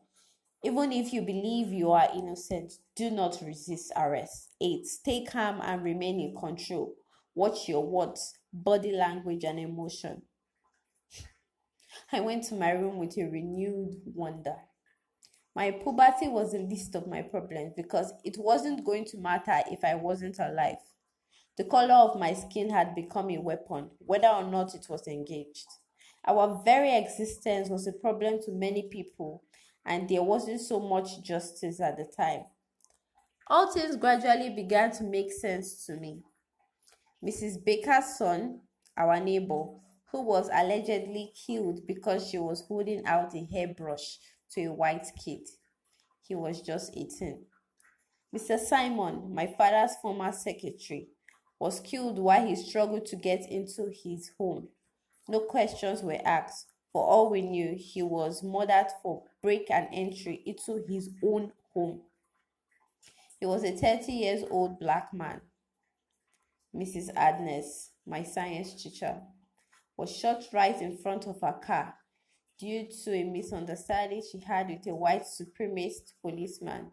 even 0.64 0.92
if 0.92 1.12
you 1.12 1.24
believe 1.24 1.74
you 1.74 1.92
are 1.92 2.08
innocent, 2.16 2.74
do 2.96 3.10
not 3.10 3.42
resist 3.44 3.92
arrest. 3.98 4.50
8. 4.62 4.86
Stay 4.86 5.26
calm 5.26 5.60
and 5.64 5.84
remain 5.84 6.20
in 6.20 6.36
control. 6.36 6.94
Watch 7.34 7.68
your 7.68 7.86
words, 7.86 8.36
body 8.54 8.92
language, 8.92 9.44
and 9.44 9.60
emotion. 9.60 10.22
I 12.14 12.20
went 12.20 12.44
to 12.46 12.56
my 12.56 12.72
room 12.72 12.98
with 12.98 13.18
a 13.18 13.24
renewed 13.24 14.02
wonder. 14.06 14.56
My 15.56 15.72
puberty 15.72 16.28
was 16.28 16.52
the 16.52 16.60
least 16.60 16.96
of 16.96 17.08
my 17.08 17.22
problems 17.22 17.74
because 17.76 18.14
it 18.24 18.36
wasn't 18.38 18.86
going 18.86 19.06
to 19.06 19.18
matter 19.18 19.60
if 19.72 19.84
I 19.84 19.96
wasn't 19.96 20.40
alive. 20.40 20.78
The 21.58 21.66
color 21.66 21.94
of 21.94 22.20
my 22.20 22.34
skin 22.34 22.70
had 22.70 22.96
become 22.96 23.30
a 23.30 23.38
weapon, 23.38 23.92
whether 24.00 24.28
or 24.28 24.44
not 24.44 24.76
it 24.76 24.88
was 24.90 25.08
engaged. 25.08 25.68
Our 26.28 26.62
very 26.64 26.96
existence 26.96 27.70
was 27.70 27.88
a 27.88 27.94
problem 27.94 28.40
to 28.44 28.52
many 28.52 28.90
people 28.90 29.44
and 29.86 30.08
there 30.08 30.24
wasn't 30.24 30.62
so 30.62 30.80
much 30.80 31.22
justice 31.24 31.80
at 31.80 31.98
the 31.98 32.06
time. 32.16 32.44
All 33.48 33.72
things 33.72 33.96
gradually 33.96 34.50
began 34.50 34.92
to 34.92 35.04
make 35.04 35.32
sense 35.32 35.86
to 35.86 35.96
me. 35.96 36.24
Mrs. 37.24 37.64
Baker's 37.64 38.18
son, 38.18 38.62
our 38.98 39.20
neighbor, 39.20 39.66
who 40.12 40.22
was 40.22 40.50
allegedly 40.54 41.32
killed 41.48 41.88
because 41.88 42.28
she 42.28 42.38
was 42.38 42.66
holding 42.68 43.06
out 43.06 43.34
a 43.36 43.48
hairbrush 43.52 44.18
to 44.52 44.66
a 44.66 44.74
white 44.74 45.08
kid. 45.24 45.48
He 46.28 46.36
was 46.36 46.62
just 46.62 46.96
18. 46.96 47.46
Mr. 48.36 48.60
Simon, 48.60 49.34
my 49.34 49.48
father's 49.58 49.96
former 50.02 50.32
secretary, 50.32 51.08
was 51.60 51.80
killed 51.80 52.18
while 52.18 52.46
he 52.46 52.56
struggled 52.56 53.06
to 53.06 53.16
get 53.16 53.50
into 53.50 53.92
his 54.04 54.32
home. 54.38 54.70
No 55.28 55.42
questions 55.42 56.02
were 56.02 56.20
asked. 56.26 56.68
For 56.92 57.06
all 57.06 57.30
we 57.30 57.42
knew, 57.42 57.76
he 57.78 58.02
was 58.02 58.44
murdered 58.44 58.88
for 59.02 59.24
break 59.42 59.72
and 59.72 59.88
entry 59.94 60.42
into 60.46 60.84
his 60.90 61.10
own 61.24 61.54
home. 61.74 62.02
He 63.40 63.46
was 63.46 63.64
a 63.64 63.72
30 63.72 64.12
years 64.12 64.44
old 64.50 64.80
black 64.80 65.14
man. 65.14 65.42
Mrs. 66.76 67.10
Agnes, 67.16 67.92
my 68.06 68.24
science 68.24 68.82
teacher, 68.82 69.22
was 70.02 70.18
shot 70.18 70.44
right 70.52 70.82
in 70.82 70.98
front 70.98 71.28
of 71.28 71.40
her 71.42 71.60
car 71.64 71.94
due 72.58 72.88
to 73.04 73.14
a 73.14 73.24
misunderstanding 73.24 74.20
she 74.20 74.40
had 74.40 74.68
with 74.68 74.88
a 74.88 74.96
white 74.96 75.22
supremacist 75.22 76.14
policeman. 76.24 76.88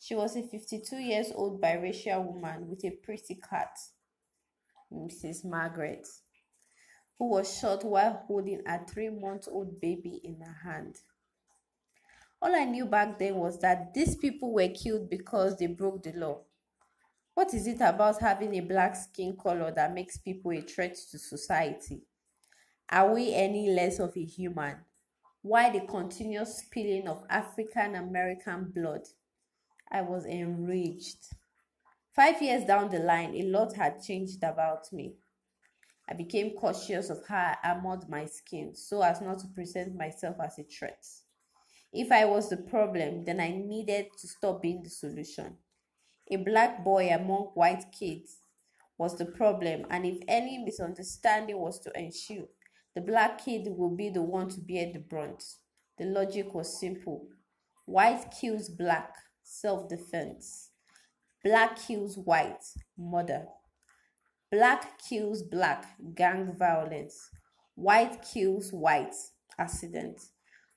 She 0.00 0.16
was 0.16 0.34
a 0.34 0.42
52 0.42 0.96
years 0.96 1.30
old 1.32 1.62
biracial 1.62 2.24
woman 2.24 2.68
with 2.68 2.84
a 2.84 2.90
pretty 2.90 3.36
cat, 3.36 3.78
Mrs. 4.92 5.44
Margaret 5.44 6.04
who 7.16 7.28
was 7.28 7.56
shot 7.60 7.84
while 7.84 8.24
holding 8.26 8.62
a 8.66 8.84
three 8.84 9.10
month 9.10 9.46
old 9.48 9.80
baby 9.80 10.20
in 10.24 10.40
her 10.40 10.68
hand. 10.68 10.96
All 12.42 12.52
I 12.52 12.64
knew 12.64 12.86
back 12.86 13.20
then 13.20 13.36
was 13.36 13.60
that 13.60 13.94
these 13.94 14.16
people 14.16 14.52
were 14.52 14.66
killed 14.66 15.08
because 15.10 15.56
they 15.58 15.68
broke 15.68 16.02
the 16.02 16.12
law. 16.14 16.40
What 17.40 17.54
is 17.54 17.66
it 17.66 17.80
about 17.80 18.20
having 18.20 18.54
a 18.56 18.60
black 18.60 18.94
skin 18.94 19.34
color 19.34 19.72
that 19.74 19.94
makes 19.94 20.18
people 20.18 20.52
a 20.52 20.60
threat 20.60 20.94
to 21.10 21.18
society? 21.18 22.02
Are 22.90 23.14
we 23.14 23.32
any 23.32 23.70
less 23.70 23.98
of 23.98 24.14
a 24.14 24.22
human? 24.22 24.76
Why 25.40 25.70
the 25.70 25.86
continuous 25.86 26.58
spilling 26.58 27.08
of 27.08 27.24
African 27.30 27.94
American 27.94 28.70
blood? 28.74 29.06
I 29.90 30.02
was 30.02 30.26
enraged. 30.26 31.28
Five 32.14 32.42
years 32.42 32.66
down 32.66 32.90
the 32.90 32.98
line, 32.98 33.34
a 33.34 33.44
lot 33.44 33.72
had 33.72 34.02
changed 34.02 34.44
about 34.44 34.92
me. 34.92 35.14
I 36.06 36.12
became 36.12 36.50
cautious 36.50 37.08
of 37.08 37.26
how 37.26 37.54
I 37.54 37.70
armored 37.70 38.06
my 38.06 38.26
skin 38.26 38.74
so 38.74 39.00
as 39.00 39.22
not 39.22 39.38
to 39.38 39.46
present 39.46 39.96
myself 39.96 40.36
as 40.44 40.58
a 40.58 40.64
threat. 40.64 41.06
If 41.90 42.12
I 42.12 42.26
was 42.26 42.50
the 42.50 42.58
problem, 42.58 43.24
then 43.24 43.40
I 43.40 43.48
needed 43.52 44.08
to 44.18 44.28
stop 44.28 44.60
being 44.60 44.82
the 44.82 44.90
solution. 44.90 45.56
A 46.30 46.36
black 46.36 46.84
boy 46.84 47.08
among 47.08 47.50
white 47.54 47.90
kids 47.90 48.38
was 48.96 49.18
the 49.18 49.24
problem, 49.24 49.84
and 49.90 50.06
if 50.06 50.18
any 50.28 50.58
misunderstanding 50.58 51.58
was 51.58 51.80
to 51.80 51.98
ensue, 51.98 52.48
the 52.94 53.00
black 53.00 53.44
kid 53.44 53.66
would 53.66 53.96
be 53.96 54.10
the 54.10 54.22
one 54.22 54.48
to 54.50 54.60
bear 54.60 54.92
the 54.92 55.00
brunt. 55.00 55.42
The 55.98 56.04
logic 56.04 56.54
was 56.54 56.78
simple 56.78 57.26
white 57.86 58.30
kills 58.30 58.68
black, 58.68 59.14
self 59.42 59.88
defense. 59.88 60.70
Black 61.42 61.76
kills 61.76 62.16
white, 62.16 62.64
murder. 62.96 63.46
Black 64.52 65.00
kills 65.00 65.42
black, 65.42 65.96
gang 66.14 66.54
violence. 66.56 67.30
White 67.74 68.22
kills 68.22 68.72
white, 68.72 69.14
accident. 69.58 70.20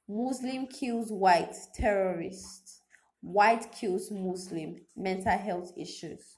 Muslim 0.07 0.67
kills 0.67 1.11
white, 1.11 1.55
terrorist. 1.75 2.82
White 3.23 3.71
kills 3.71 4.11
Muslim, 4.11 4.75
mental 4.95 5.37
health 5.37 5.71
issues. 5.75 6.37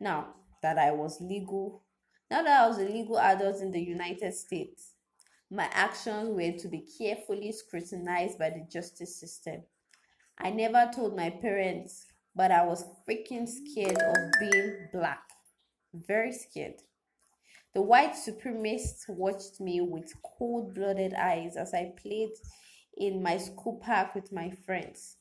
Now 0.00 0.28
that 0.62 0.78
I 0.78 0.92
was 0.92 1.20
legal, 1.20 1.82
now 2.30 2.42
that 2.42 2.62
I 2.62 2.66
was 2.66 2.78
a 2.78 2.88
legal 2.88 3.18
adult 3.18 3.60
in 3.60 3.70
the 3.70 3.82
United 3.82 4.32
States, 4.32 4.94
my 5.50 5.68
actions 5.72 6.30
were 6.30 6.58
to 6.58 6.68
be 6.68 6.86
carefully 6.98 7.52
scrutinized 7.52 8.38
by 8.38 8.48
the 8.48 8.66
justice 8.72 9.20
system. 9.20 9.64
I 10.38 10.50
never 10.50 10.90
told 10.94 11.14
my 11.14 11.28
parents, 11.28 12.06
but 12.34 12.50
I 12.50 12.64
was 12.64 12.84
freaking 13.06 13.46
scared 13.46 13.98
of 13.98 14.16
being 14.40 14.88
black 14.92 15.20
very 15.94 16.32
scared. 16.32 16.82
The 17.74 17.82
white 17.82 18.14
supremacists 18.14 19.08
watched 19.08 19.60
me 19.60 19.80
with 19.80 20.12
cold 20.22 20.74
blooded 20.74 21.14
eyes 21.14 21.56
as 21.56 21.74
I 21.74 21.92
played 22.00 22.30
in 22.96 23.22
my 23.22 23.38
school 23.38 23.80
park 23.84 24.14
with 24.14 24.32
my 24.32 24.50
friends. 24.64 25.16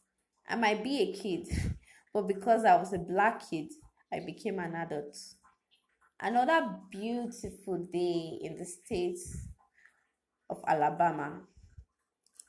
I 0.48 0.56
might 0.56 0.84
be 0.84 1.00
a 1.00 1.14
kid, 1.14 1.48
but 2.14 2.28
because 2.28 2.66
I 2.66 2.76
was 2.76 2.94
a 2.94 3.00
black 3.00 3.50
kid, 3.50 3.72
I 4.12 4.20
became 4.20 4.60
an 4.60 4.76
adult. 4.76 5.18
Another 6.20 6.78
beautiful 6.92 7.88
day 7.92 8.40
in 8.42 8.58
the 8.58 8.66
state 8.66 9.20
of 10.50 10.62
Alabama. 10.68 11.42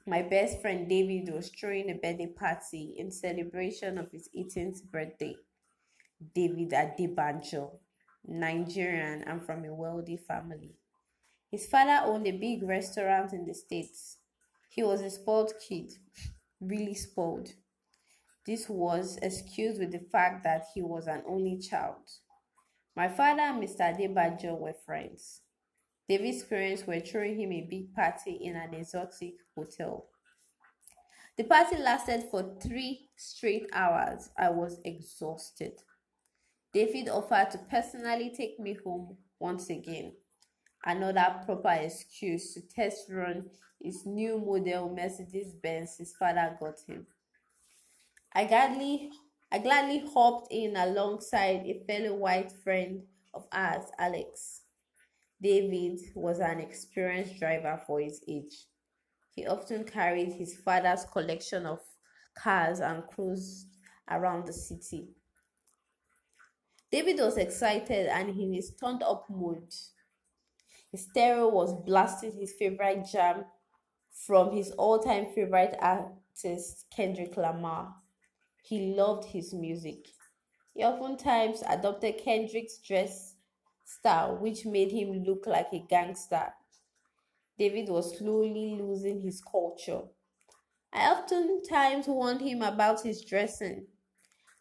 My 0.06 0.22
best 0.22 0.60
friend 0.60 0.88
David 0.88 1.32
was 1.32 1.48
throwing 1.48 1.90
a 1.90 1.94
birthday 1.94 2.26
party 2.26 2.94
in 2.98 3.10
celebration 3.10 3.98
of 3.98 4.10
his 4.10 4.28
18th 4.36 4.84
birthday. 4.90 5.34
David 6.34 6.70
Adebanjo 6.70 7.78
Nigerian, 8.26 9.22
and 9.22 9.44
from 9.44 9.64
a 9.64 9.74
wealthy 9.74 10.16
family. 10.16 10.74
His 11.50 11.66
father 11.66 12.04
owned 12.06 12.26
a 12.26 12.32
big 12.32 12.62
restaurant 12.62 13.32
in 13.32 13.44
the 13.44 13.54
States. 13.54 14.18
He 14.70 14.82
was 14.82 15.02
a 15.02 15.10
spoiled 15.10 15.52
kid, 15.66 15.92
really 16.60 16.94
spoiled. 16.94 17.50
This 18.46 18.68
was 18.68 19.18
excused 19.22 19.80
with 19.80 19.92
the 19.92 19.98
fact 20.12 20.44
that 20.44 20.66
he 20.74 20.82
was 20.82 21.06
an 21.06 21.22
only 21.26 21.58
child. 21.58 22.02
My 22.94 23.08
father 23.08 23.40
and 23.40 23.62
Mr. 23.62 23.80
Adebajo 23.80 24.58
were 24.58 24.74
friends. 24.84 25.40
David's 26.08 26.42
parents 26.42 26.86
were 26.86 27.00
throwing 27.00 27.40
him 27.40 27.52
a 27.52 27.66
big 27.68 27.94
party 27.94 28.32
in 28.42 28.56
an 28.56 28.74
exotic 28.74 29.34
hotel. 29.56 30.06
The 31.36 31.44
party 31.44 31.78
lasted 31.78 32.24
for 32.30 32.56
three 32.62 33.08
straight 33.16 33.66
hours. 33.72 34.28
I 34.38 34.50
was 34.50 34.78
exhausted. 34.84 35.72
David 36.72 37.08
offered 37.08 37.50
to 37.52 37.58
personally 37.70 38.32
take 38.36 38.60
me 38.60 38.76
home 38.84 39.16
once 39.40 39.70
again. 39.70 40.12
Another 40.84 41.40
proper 41.46 41.72
excuse 41.72 42.52
to 42.54 42.60
test 42.60 43.06
run 43.08 43.48
his 43.82 44.04
new 44.04 44.38
model 44.38 44.94
Mercedes 44.94 45.54
Benz 45.54 45.96
his 45.96 46.14
father 46.14 46.56
got 46.60 46.78
him. 46.86 47.06
I 48.34 48.46
gladly 48.46 49.10
I 49.52 49.58
gladly 49.58 50.04
hopped 50.12 50.48
in 50.50 50.76
alongside 50.76 51.64
a 51.66 51.84
fellow 51.86 52.16
white 52.16 52.50
friend 52.50 53.04
of 53.32 53.46
ours, 53.52 53.84
Alex. 53.98 54.62
David 55.40 56.00
was 56.16 56.40
an 56.40 56.58
experienced 56.58 57.38
driver 57.38 57.80
for 57.86 58.00
his 58.00 58.20
age. 58.26 58.66
He 59.30 59.46
often 59.46 59.84
carried 59.84 60.32
his 60.32 60.56
father's 60.56 61.04
collection 61.04 61.66
of 61.66 61.78
cars 62.36 62.80
and 62.80 63.04
cruised 63.06 63.68
around 64.10 64.46
the 64.46 64.52
city. 64.52 65.10
David 66.90 67.18
was 67.18 67.36
excited 67.36 68.08
and 68.08 68.30
in 68.30 68.52
his 68.52 68.72
turned 68.74 69.04
up 69.04 69.26
mood. 69.30 69.72
His 70.90 71.04
stereo 71.10 71.48
was 71.48 71.74
blasting 71.84 72.32
his 72.32 72.54
favorite 72.58 73.06
jam 73.12 73.44
from 74.10 74.52
his 74.52 74.72
all 74.72 74.98
time 74.98 75.26
favorite 75.34 75.76
artist, 75.80 76.86
Kendrick 76.90 77.36
Lamar. 77.36 77.94
He 78.64 78.94
loved 78.97 79.26
his 79.26 79.54
music. 79.54 80.09
He 80.75 80.83
oftentimes 80.83 81.62
adopted 81.68 82.18
Kendrick's 82.18 82.78
dress 82.78 83.37
style, 83.85 84.37
which 84.38 84.66
made 84.66 84.90
him 84.90 85.23
look 85.23 85.47
like 85.47 85.73
a 85.73 85.78
gangster. 85.78 86.52
David 87.59 87.88
was 87.88 88.16
slowly 88.16 88.76
losing 88.80 89.21
his 89.21 89.40
culture. 89.42 90.02
I 90.92 91.11
oftentimes 91.12 92.09
warned 92.09 92.42
him 92.42 92.62
about 92.62 93.02
his 93.02 93.25
dressing. 93.25 93.88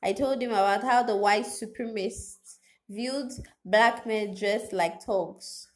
I 0.04 0.14
told 0.14 0.42
him 0.42 0.52
about 0.52 0.84
how 0.84 1.04
the 1.04 1.18
white 1.18 1.46
supremacists 1.46 2.60
viewed 2.90 3.32
black 3.66 4.06
men 4.06 4.36
dressed 4.36 4.74
like 4.74 5.04
thugs. 5.04 5.70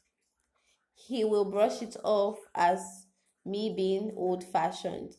He 0.94 1.24
will 1.24 1.46
brush 1.46 1.80
it 1.80 1.96
off 2.04 2.40
as 2.54 3.06
me 3.42 3.72
being 3.74 4.12
old 4.14 4.44
fashioned. 4.44 5.16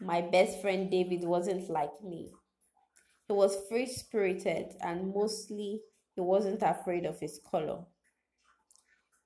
My 0.00 0.20
best 0.20 0.60
friend 0.60 0.88
David 0.90 1.24
wasn't 1.24 1.68
like 1.68 2.02
me. 2.04 2.30
He 3.26 3.32
was 3.32 3.66
free 3.68 3.86
spirited 3.86 4.74
and 4.80 5.12
mostly 5.12 5.80
he 6.14 6.20
wasn't 6.20 6.62
afraid 6.62 7.04
of 7.04 7.18
his 7.18 7.40
color. 7.50 7.84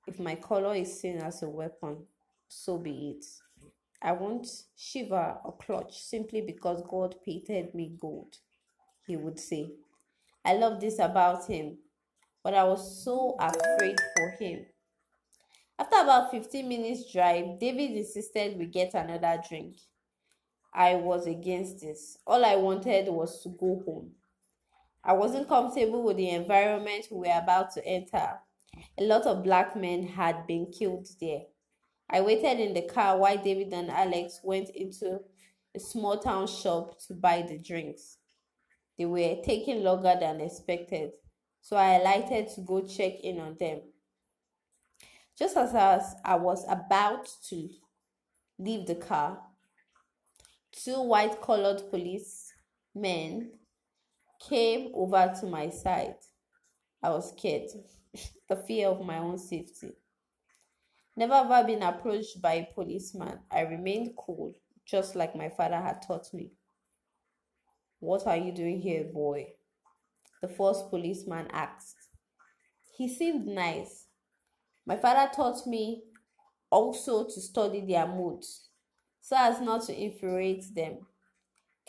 If 0.07 0.19
my 0.19 0.35
color 0.35 0.73
is 0.75 0.99
seen 0.99 1.19
as 1.19 1.43
a 1.43 1.49
weapon, 1.49 2.07
so 2.47 2.77
be 2.77 3.15
it. 3.17 3.25
I 4.01 4.13
won't 4.13 4.47
shiver 4.75 5.37
or 5.45 5.55
clutch 5.57 6.01
simply 6.01 6.41
because 6.41 6.83
God 6.89 7.15
painted 7.23 7.73
me 7.75 7.95
gold, 8.01 8.35
he 9.05 9.15
would 9.15 9.39
say. 9.39 9.71
I 10.43 10.55
love 10.55 10.81
this 10.81 10.99
about 10.99 11.45
him, 11.47 11.77
but 12.43 12.53
I 12.53 12.63
was 12.63 13.03
so 13.03 13.37
afraid 13.39 13.97
for 14.17 14.29
him. 14.43 14.65
After 15.79 15.97
about 16.01 16.31
15 16.31 16.67
minutes 16.67 17.11
drive, 17.11 17.59
David 17.59 17.91
insisted 17.91 18.57
we 18.57 18.65
get 18.65 18.93
another 18.93 19.41
drink. 19.47 19.77
I 20.73 20.95
was 20.95 21.27
against 21.27 21.81
this. 21.81 22.17
All 22.25 22.43
I 22.43 22.55
wanted 22.55 23.07
was 23.07 23.41
to 23.43 23.49
go 23.49 23.81
home. 23.85 24.11
I 25.03 25.13
wasn't 25.13 25.47
comfortable 25.47 26.03
with 26.03 26.17
the 26.17 26.29
environment 26.29 27.07
we 27.11 27.19
were 27.27 27.39
about 27.39 27.71
to 27.73 27.85
enter. 27.85 28.39
A 28.97 29.03
lot 29.03 29.27
of 29.27 29.43
black 29.43 29.75
men 29.75 30.07
had 30.07 30.47
been 30.47 30.71
killed 30.71 31.07
there. 31.21 31.41
I 32.09 32.21
waited 32.21 32.59
in 32.59 32.73
the 32.73 32.83
car 32.83 33.17
while 33.17 33.37
David 33.37 33.71
and 33.73 33.91
Alex 33.91 34.39
went 34.43 34.69
into 34.69 35.19
a 35.75 35.79
small 35.79 36.17
town 36.19 36.47
shop 36.47 36.99
to 37.07 37.13
buy 37.13 37.43
the 37.47 37.57
drinks. 37.57 38.17
They 38.97 39.05
were 39.05 39.37
taking 39.43 39.83
longer 39.83 40.15
than 40.19 40.41
expected, 40.41 41.11
so 41.61 41.75
I 41.75 41.95
alighted 41.95 42.49
to 42.55 42.61
go 42.61 42.81
check 42.81 43.19
in 43.21 43.39
on 43.39 43.57
them. 43.59 43.81
Just 45.37 45.57
as 45.57 45.73
I 46.23 46.35
was 46.35 46.65
about 46.69 47.27
to 47.49 47.69
leave 48.59 48.85
the 48.85 48.95
car, 48.95 49.39
two 50.73 51.01
white 51.03 51.39
collared 51.41 51.83
policemen 51.89 53.51
came 54.49 54.91
over 54.93 55.33
to 55.39 55.45
my 55.45 55.69
side. 55.69 56.15
I 57.01 57.09
was 57.09 57.31
scared, 57.31 57.69
the 58.49 58.55
fear 58.55 58.87
of 58.89 59.05
my 59.05 59.19
own 59.19 59.37
safety. 59.37 59.91
Never 61.15 61.33
ever 61.33 61.63
been 61.67 61.83
approached 61.83 62.41
by 62.41 62.53
a 62.53 62.73
policeman, 62.73 63.39
I 63.51 63.61
remained 63.61 64.15
cool, 64.17 64.55
just 64.85 65.15
like 65.15 65.35
my 65.35 65.49
father 65.49 65.79
had 65.79 66.01
taught 66.01 66.33
me. 66.33 66.51
What 67.99 68.25
are 68.25 68.37
you 68.37 68.51
doing 68.51 68.81
here, 68.81 69.03
boy? 69.03 69.53
The 70.41 70.47
first 70.47 70.89
policeman 70.89 71.47
asked. 71.51 71.95
He 72.97 73.07
seemed 73.07 73.45
nice. 73.45 74.07
My 74.85 74.97
father 74.97 75.31
taught 75.33 75.65
me 75.67 76.03
also 76.69 77.25
to 77.25 77.39
study 77.39 77.81
their 77.81 78.07
moods 78.07 78.69
so 79.23 79.37
as 79.39 79.61
not 79.61 79.81
to 79.81 79.97
infuriate 79.97 80.65
them. 80.75 80.97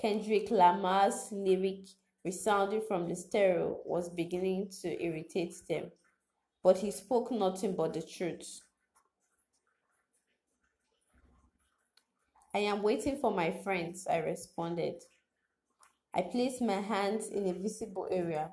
Kendrick 0.00 0.50
Lamar's 0.52 1.30
lyric 1.32 1.88
resounding 2.24 2.80
from 2.86 3.08
the 3.08 3.16
stereo 3.16 3.80
was 3.84 4.08
beginning 4.08 4.70
to 4.80 5.02
irritate 5.04 5.52
them, 5.68 5.90
but 6.62 6.78
he 6.78 6.92
spoke 6.92 7.32
nothing 7.32 7.74
but 7.74 7.92
the 7.92 8.02
truth. 8.02 8.60
I 12.54 12.60
am 12.60 12.82
waiting 12.84 13.18
for 13.18 13.32
my 13.32 13.50
friends, 13.50 14.06
I 14.08 14.18
responded. 14.18 15.02
I 16.14 16.22
placed 16.22 16.62
my 16.62 16.80
hands 16.80 17.26
in 17.30 17.48
a 17.48 17.52
visible 17.52 18.06
area 18.12 18.52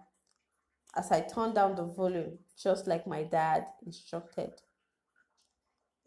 as 0.98 1.12
I 1.12 1.22
turned 1.22 1.54
down 1.54 1.76
the 1.76 1.86
volume, 1.86 2.40
just 2.58 2.88
like 2.88 3.06
my 3.06 3.24
dad 3.24 3.68
instructed. 3.86 4.54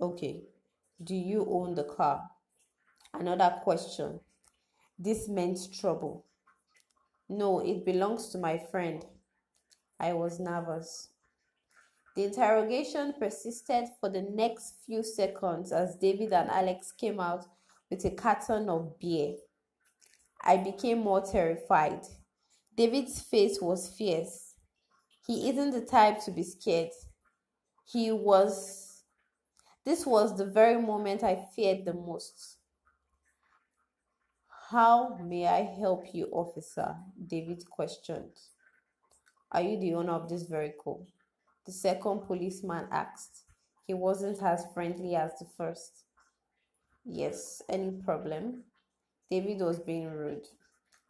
Okay, 0.01 0.43
do 1.03 1.15
you 1.15 1.47
own 1.49 1.77
the 1.77 1.85
car? 1.85 2.31
Another 3.15 3.61
question. 3.63 4.19
This 4.99 5.29
meant 5.29 5.73
trouble. 5.73 6.27
No, 7.29 7.61
it 7.61 7.85
belongs 7.85 8.29
to 8.31 8.39
my 8.39 8.59
friend. 8.59 9.05
I 10.01 10.13
was 10.13 10.41
nervous. 10.41 11.09
The 12.17 12.25
interrogation 12.25 13.15
persisted 13.19 13.87
for 14.01 14.09
the 14.09 14.23
next 14.23 14.75
few 14.85 15.03
seconds 15.03 15.73
as 15.73 15.97
David 15.97 16.33
and 16.33 16.51
Alex 16.51 16.93
came 16.93 17.21
out 17.21 17.47
with 17.91 18.05
a 18.05 18.11
carton 18.11 18.69
of 18.69 18.99
beer. 18.99 19.35
I 20.43 20.57
became 20.59 20.99
more 20.99 21.23
terrified. 21.23 22.01
David's 22.77 23.21
face 23.21 23.61
was 23.61 23.89
fierce. 23.89 24.55
He 25.27 25.49
isn't 25.49 25.71
the 25.71 25.81
type 25.81 26.21
to 26.25 26.31
be 26.33 26.43
scared. 26.43 26.91
He 27.87 28.11
was. 28.13 29.03
This 29.85 30.05
was 30.05 30.37
the 30.37 30.47
very 30.47 30.81
moment 30.81 31.23
I 31.23 31.47
feared 31.55 31.85
the 31.85 31.95
most. 31.95 32.59
How 34.75 35.17
may 35.23 35.47
I 35.47 35.63
help 35.63 36.13
you, 36.13 36.27
officer? 36.33 36.97
David 37.29 37.63
questioned. 37.71 38.33
Are 39.53 39.63
you 39.63 39.79
the 39.79 39.95
owner 39.95 40.15
of 40.15 40.29
this 40.29 40.49
vehicle? 40.49 41.07
The 41.65 41.71
second 41.71 42.23
policeman 42.23 42.89
asked. 42.91 43.45
He 43.87 43.95
wasn't 43.95 44.43
as 44.43 44.67
friendly 44.75 45.15
as 45.15 45.31
the 45.39 45.45
first. 45.57 46.03
Yes, 47.05 47.63
any 47.69 47.93
problem? 47.93 48.65
David 49.31 49.61
was 49.61 49.79
being 49.79 50.11
rude. 50.11 50.49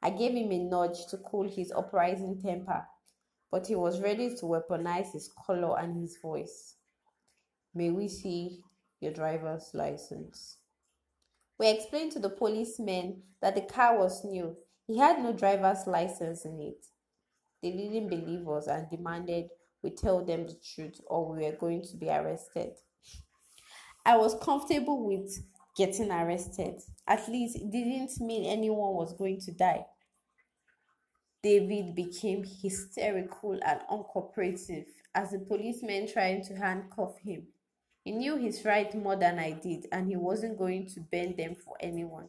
I 0.02 0.10
gave 0.10 0.32
him 0.32 0.52
a 0.52 0.58
nudge 0.58 1.06
to 1.06 1.16
cool 1.16 1.48
his 1.48 1.72
uprising 1.72 2.38
temper, 2.42 2.84
but 3.50 3.66
he 3.66 3.76
was 3.76 4.02
ready 4.02 4.36
to 4.36 4.44
weaponize 4.44 5.12
his 5.14 5.32
color 5.46 5.78
and 5.80 5.98
his 5.98 6.18
voice. 6.18 6.74
May 7.74 7.88
we 7.88 8.08
see 8.08 8.60
your 9.00 9.14
driver's 9.14 9.70
license? 9.72 10.58
We 11.58 11.68
explained 11.68 12.12
to 12.12 12.18
the 12.18 12.30
policeman 12.30 13.22
that 13.40 13.54
the 13.54 13.62
car 13.62 13.98
was 13.98 14.24
new. 14.24 14.56
He 14.86 14.98
had 14.98 15.22
no 15.22 15.32
driver's 15.32 15.86
license 15.86 16.44
in 16.44 16.60
it. 16.60 16.84
They 17.62 17.70
didn't 17.70 18.08
believe 18.08 18.48
us 18.48 18.66
and 18.66 18.90
demanded 18.90 19.48
we 19.82 19.90
tell 19.90 20.24
them 20.24 20.46
the 20.46 20.56
truth 20.74 21.00
or 21.06 21.30
we 21.30 21.44
were 21.44 21.56
going 21.56 21.82
to 21.82 21.96
be 21.96 22.08
arrested. 22.08 22.72
I 24.04 24.16
was 24.16 24.34
comfortable 24.42 25.06
with 25.06 25.42
getting 25.76 26.10
arrested. 26.10 26.80
At 27.06 27.28
least 27.28 27.56
it 27.56 27.70
didn't 27.70 28.18
mean 28.20 28.46
anyone 28.46 28.94
was 28.94 29.12
going 29.12 29.40
to 29.42 29.52
die. 29.52 29.84
David 31.42 31.94
became 31.94 32.44
hysterical 32.62 33.58
and 33.64 33.80
uncooperative 33.90 34.86
as 35.14 35.30
the 35.30 35.38
policemen 35.38 36.10
tried 36.10 36.42
to 36.44 36.56
handcuff 36.56 37.18
him. 37.18 37.46
He 38.04 38.12
knew 38.12 38.36
his 38.36 38.64
right 38.64 38.94
more 38.94 39.16
than 39.16 39.40
I 39.40 39.52
did, 39.52 39.86
and 39.90 40.08
he 40.08 40.16
wasn't 40.16 40.58
going 40.58 40.86
to 40.90 41.00
bend 41.00 41.38
them 41.38 41.56
for 41.56 41.76
anyone. 41.80 42.28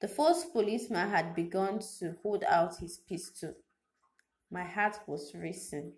The 0.00 0.08
first 0.08 0.52
policeman 0.52 1.10
had 1.10 1.34
begun 1.36 1.78
to 2.00 2.16
hold 2.22 2.44
out 2.44 2.78
his 2.78 2.98
pistol. 2.98 3.54
My 4.50 4.64
heart 4.64 4.98
was 5.06 5.34
racing. 5.34 5.94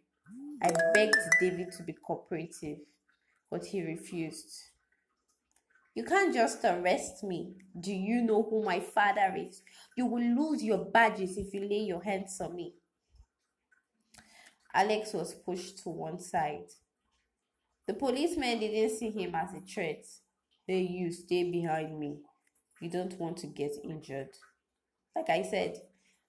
I 0.62 0.72
begged 0.94 1.16
David 1.40 1.72
to 1.72 1.82
be 1.84 1.94
cooperative. 1.94 2.78
but 3.50 3.66
he 3.66 3.82
refused. 3.82 4.62
You 5.94 6.04
can't 6.04 6.34
just 6.34 6.62
arrest 6.64 7.24
me. 7.24 7.54
Do 7.80 7.94
you 7.94 8.20
know 8.20 8.42
who 8.42 8.62
my 8.62 8.80
father 8.80 9.34
is? 9.36 9.62
You 9.96 10.04
will 10.04 10.22
lose 10.22 10.62
your 10.62 10.84
badges 10.84 11.38
if 11.38 11.54
you 11.54 11.60
lay 11.62 11.80
your 11.84 12.02
hands 12.02 12.38
on 12.42 12.54
me. 12.56 12.74
Alex 14.74 15.12
was 15.12 15.34
pushed 15.34 15.78
to 15.84 15.88
one 15.88 16.18
side. 16.18 16.66
The 17.86 17.94
policemen 17.94 18.60
didn't 18.60 18.96
see 18.96 19.10
him 19.10 19.34
as 19.34 19.54
a 19.54 19.60
threat. 19.60 20.04
Hey, 20.66 20.82
you 20.82 21.10
stay 21.10 21.50
behind 21.50 21.98
me. 21.98 22.18
You 22.80 22.88
don't 22.88 23.18
want 23.18 23.38
to 23.38 23.46
get 23.46 23.74
injured. 23.84 24.30
Like 25.16 25.30
I 25.30 25.42
said, 25.42 25.80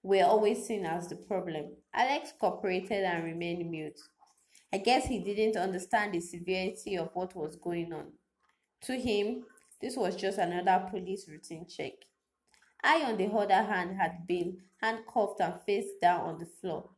we're 0.02 0.26
always 0.26 0.66
seen 0.66 0.86
as 0.86 1.08
the 1.08 1.16
problem. 1.16 1.72
Alex 1.94 2.34
cooperated 2.40 3.04
and 3.04 3.24
remained 3.24 3.70
mute. 3.70 4.00
I 4.74 4.80
guess 4.80 5.06
he 5.06 5.20
didn't 5.20 5.56
understand 5.56 6.14
the 6.14 6.20
severity 6.20 6.98
of 6.98 7.10
what 7.14 7.36
was 7.36 7.56
going 7.56 7.94
on. 7.94 8.08
To 8.84 9.00
him, 9.00 9.44
this 9.80 9.96
was 9.96 10.16
just 10.16 10.40
another 10.40 10.88
police 10.90 11.28
routine 11.30 11.68
check. 11.68 11.94
I, 12.84 13.04
on 13.04 13.18
the 13.18 13.28
other 13.28 13.64
hand, 13.64 13.96
had 13.98 14.28
been 14.28 14.58
handcuffed 14.82 15.40
and 15.40 15.62
face 15.66 15.92
down 16.02 16.22
on 16.22 16.40
the 16.40 16.46
floor. 16.46 16.90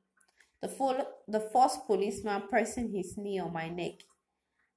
The, 0.61 0.69
full, 0.69 1.05
the 1.27 1.41
first 1.41 1.85
policeman 1.85 2.43
pressing 2.49 2.91
his 2.91 3.17
knee 3.17 3.39
on 3.39 3.53
my 3.53 3.69
neck. 3.69 3.93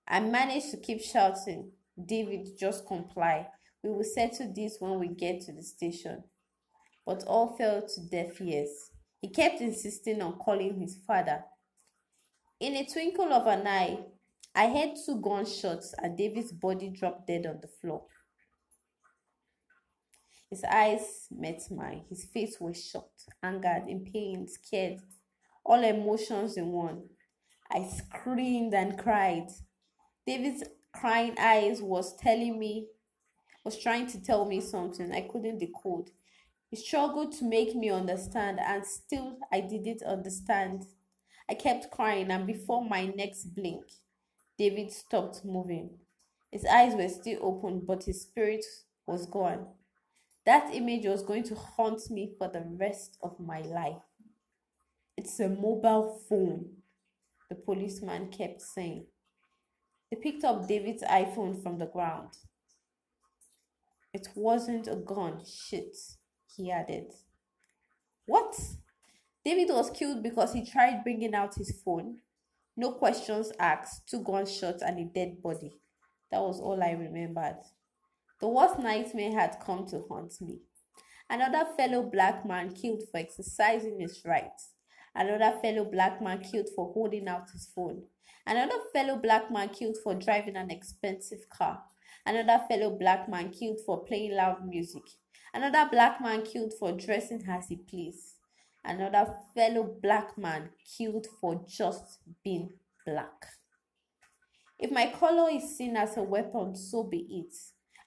I 0.09 0.21
managed 0.21 0.71
to 0.71 0.79
keep 0.79 1.03
shouting, 1.03 1.71
David, 2.03 2.49
just 2.59 2.87
comply. 2.87 3.47
We 3.83 3.90
will 3.90 4.05
settle 4.05 4.53
this 4.55 4.77
when 4.81 4.99
we 4.99 5.09
get 5.09 5.42
to 5.42 5.53
the 5.53 5.62
station. 5.62 6.25
But 7.05 7.25
all 7.27 7.57
fell 7.57 7.83
to 7.83 8.01
deaf 8.09 8.40
ears. 8.40 8.90
He 9.21 9.29
kept 9.29 9.61
insisting 9.61 10.23
on 10.23 10.35
calling 10.38 10.81
his 10.81 10.99
father. 11.07 11.44
In 12.61 12.75
a 12.75 12.87
twinkle 12.87 13.33
of 13.33 13.47
an 13.47 13.66
eye, 13.66 13.99
I 14.55 14.68
heard 14.68 14.97
two 15.05 15.21
gunshots 15.21 15.94
and 16.03 16.16
David's 16.16 16.53
body 16.53 16.88
dropped 16.88 17.27
dead 17.27 17.47
on 17.47 17.61
the 17.61 17.68
floor. 17.68 18.05
His 20.51 20.64
eyes 20.64 21.27
met 21.31 21.62
mine. 21.71 22.05
His 22.09 22.25
face 22.25 22.57
was 22.59 22.83
shocked, 22.83 23.25
angered, 23.42 23.87
in 23.87 24.05
pain, 24.05 24.49
scared, 24.49 25.01
all 25.64 25.85
emotions 25.85 26.57
in 26.57 26.73
one. 26.73 27.03
I 27.71 27.87
screamed 27.87 28.73
and 28.73 28.99
cried. 28.99 29.49
David's 30.28 30.62
crying 30.92 31.34
eyes 31.38 31.80
was 31.80 32.14
telling 32.16 32.58
me, 32.58 32.88
was 33.64 33.78
trying 33.78 34.06
to 34.08 34.22
tell 34.22 34.44
me 34.44 34.60
something 34.60 35.10
I 35.10 35.22
couldn't 35.22 35.56
decode. 35.56 36.10
He 36.70 36.76
struggled 36.76 37.32
to 37.38 37.46
make 37.46 37.74
me 37.74 37.88
understand, 37.88 38.60
and 38.60 38.84
still 38.84 39.38
I 39.50 39.60
didn't 39.60 40.02
understand. 40.02 40.84
I 41.48 41.54
kept 41.54 41.90
crying, 41.90 42.30
and 42.30 42.46
before 42.46 42.86
my 42.86 43.06
next 43.06 43.54
blink, 43.54 43.84
David 44.58 44.92
stopped 44.92 45.46
moving. 45.46 45.96
His 46.52 46.66
eyes 46.66 46.94
were 46.94 47.08
still 47.08 47.38
open, 47.40 47.80
but 47.86 48.04
his 48.04 48.20
spirit 48.20 48.66
was 49.06 49.24
gone. 49.24 49.68
That 50.44 50.74
image 50.74 51.06
was 51.06 51.22
going 51.22 51.44
to 51.44 51.54
haunt 51.54 52.10
me 52.10 52.34
for 52.36 52.48
the 52.48 52.66
rest 52.76 53.16
of 53.22 53.40
my 53.40 53.60
life. 53.60 54.02
It's 55.16 55.40
a 55.40 55.48
mobile 55.48 56.20
phone, 56.28 56.66
the 57.48 57.54
policeman 57.54 58.28
kept 58.28 58.60
saying. 58.60 59.06
They 60.11 60.16
picked 60.16 60.44
up 60.44 60.66
David's 60.66 61.03
iPhone 61.03 61.62
from 61.62 61.79
the 61.79 61.87
ground. 61.87 62.31
It 64.14 64.29
wasn't 64.35 64.88
a 64.88 64.97
gun, 64.97 65.42
shit, 65.44 65.97
he 66.47 66.71
added. 66.71 67.12
What? 68.27 68.59
David 69.44 69.68
was 69.73 69.90
killed 69.90 70.23
because 70.23 70.53
he 70.53 70.64
tried 70.64 71.03
bringing 71.03 71.35
out 71.35 71.55
his 71.55 71.81
phone. 71.85 72.18
No 72.77 72.92
questions 72.92 73.53
asked, 73.59 74.09
two 74.09 74.23
gunshots, 74.23 74.83
and 74.83 74.99
a 74.99 75.05
dead 75.05 75.42
body. 75.42 75.73
That 76.31 76.42
was 76.42 76.61
all 76.61 76.83
I 76.83 76.92
remembered. 76.92 77.59
The 78.40 78.49
worst 78.49 78.79
nightmare 78.79 79.33
had 79.33 79.61
come 79.64 79.87
to 79.88 80.05
haunt 80.09 80.40
me. 80.40 80.61
Another 81.29 81.66
fellow 81.77 82.03
black 82.03 82.47
man 82.47 82.73
killed 82.73 83.03
for 83.11 83.18
exercising 83.18 84.01
his 84.01 84.23
rights. 84.25 84.75
Another 85.14 85.59
fellow 85.61 85.85
black 85.85 86.23
man 86.23 86.40
killed 86.40 86.68
for 86.75 86.92
holding 86.92 87.29
out 87.29 87.51
his 87.51 87.71
phone. 87.75 88.03
Another 88.47 88.79
fellow 88.92 89.16
black 89.16 89.51
man 89.51 89.68
killed 89.68 89.97
for 90.03 90.14
driving 90.14 90.57
an 90.57 90.71
expensive 90.71 91.49
car. 91.51 91.83
Another 92.25 92.62
fellow 92.68 92.97
black 92.97 93.29
man 93.29 93.51
killed 93.51 93.81
for 93.85 94.05
playing 94.05 94.35
loud 94.35 94.66
music. 94.66 95.03
Another 95.55 95.88
black 95.90 96.21
man 96.21 96.42
killed 96.42 96.73
for 96.79 96.92
dressing 96.92 97.42
as 97.49 97.68
he 97.68 97.77
pleased. 97.77 98.37
Another 98.85 99.35
fellow 99.55 99.97
black 100.03 100.37
man 100.38 100.71
killed 100.97 101.27
for 101.40 101.64
just 101.66 102.21
being 102.44 102.71
black. 103.07 103.47
If 104.79 104.90
my 104.90 105.11
color 105.11 105.51
is 105.51 105.77
seen 105.77 105.97
as 105.97 106.16
a 106.16 106.23
weapon, 106.23 106.77
so 106.77 107.03
be 107.03 107.27
it. 107.31 107.55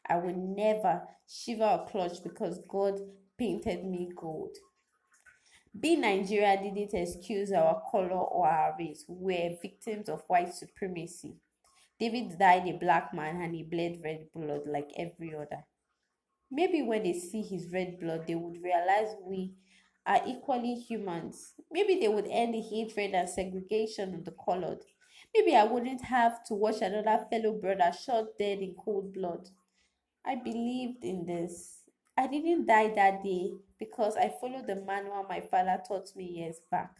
I 0.08 0.18
will 0.18 0.36
never 0.36 1.04
shiver 1.28 1.64
or 1.66 1.86
clutch 1.88 2.24
because 2.24 2.62
God 2.68 3.00
painted 3.38 3.86
me 3.86 4.10
gold. 4.16 4.56
Being 5.80 6.02
Nigeria 6.02 6.58
didn't 6.62 6.94
excuse 6.94 7.52
our 7.54 7.82
color 7.90 8.12
or 8.12 8.48
our 8.48 8.76
race. 8.78 9.06
We 9.08 9.34
were 9.34 9.58
victims 9.62 10.10
of 10.10 10.24
white 10.28 10.54
supremacy. 10.54 11.38
David 12.00 12.38
died 12.38 12.68
a 12.68 12.74
black 12.74 13.14
man 13.14 13.42
and 13.42 13.56
he 13.56 13.64
bled 13.64 14.02
red 14.04 14.28
blood 14.34 14.64
like 14.66 14.92
every 14.98 15.34
other. 15.34 15.66
Maybe 16.52 16.82
when 16.82 17.04
they 17.04 17.14
see 17.14 17.42
his 17.42 17.72
red 17.72 18.00
blood, 18.00 18.28
they 18.28 18.36
would 18.36 18.62
realize 18.62 19.16
we 19.22 19.54
are 20.06 20.22
equally 20.28 20.76
humans. 20.76 21.54
Maybe 21.72 22.00
they 22.00 22.10
would 22.10 22.28
end 22.28 22.54
the 22.54 22.62
hatred 22.62 23.14
and 23.14 23.30
segregation 23.30 24.14
of 24.14 24.26
the 24.26 24.36
colored. 24.44 24.84
Maybe 25.34 25.56
I 25.56 25.64
wouldn't 25.64 26.04
have 26.04 26.44
to 26.46 26.54
watch 26.54 26.82
another 26.82 27.26
fellow 27.30 27.54
brother 27.54 27.94
shot 27.94 28.26
dead 28.38 28.60
in 28.60 28.76
cold 28.76 29.14
blood. 29.14 29.48
I 30.26 30.36
believed 30.36 31.06
in 31.06 31.26
this. 31.26 31.84
I 32.18 32.28
didn't 32.28 32.66
die 32.66 32.94
that 32.96 33.24
day 33.24 33.52
because 33.82 34.16
I 34.16 34.32
followed 34.40 34.68
the 34.68 34.76
manual 34.76 35.26
my 35.28 35.42
father 35.42 35.82
taught 35.88 36.16
me 36.16 36.24
years 36.24 36.58
back. 36.70 36.96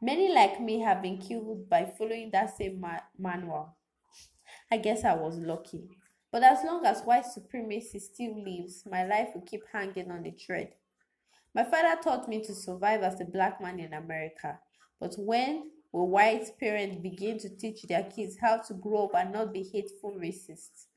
Many 0.00 0.32
like 0.32 0.60
me 0.60 0.78
have 0.82 1.02
been 1.02 1.18
killed 1.18 1.68
by 1.68 1.84
following 1.98 2.30
that 2.30 2.56
same 2.56 2.80
ma- 2.80 3.00
manual. 3.18 3.76
I 4.70 4.76
guess 4.76 5.04
I 5.04 5.14
was 5.14 5.36
lucky. 5.36 5.88
But 6.30 6.44
as 6.44 6.62
long 6.64 6.86
as 6.86 7.02
white 7.02 7.26
supremacy 7.26 7.98
still 7.98 8.40
lives, 8.40 8.84
my 8.88 9.04
life 9.04 9.30
will 9.34 9.42
keep 9.42 9.62
hanging 9.72 10.12
on 10.12 10.22
the 10.22 10.30
thread. 10.30 10.74
My 11.52 11.64
father 11.64 12.00
taught 12.00 12.28
me 12.28 12.40
to 12.44 12.54
survive 12.54 13.02
as 13.02 13.20
a 13.20 13.24
black 13.24 13.60
man 13.60 13.80
in 13.80 13.94
America. 13.94 14.60
But 15.00 15.16
when 15.18 15.72
will 15.90 16.08
white 16.08 16.56
parents 16.60 17.02
begin 17.02 17.38
to 17.38 17.48
teach 17.48 17.82
their 17.82 18.04
kids 18.04 18.36
how 18.40 18.58
to 18.58 18.74
grow 18.74 19.06
up 19.06 19.16
and 19.16 19.32
not 19.32 19.52
be 19.52 19.64
hateful 19.64 20.12
racists? 20.12 20.87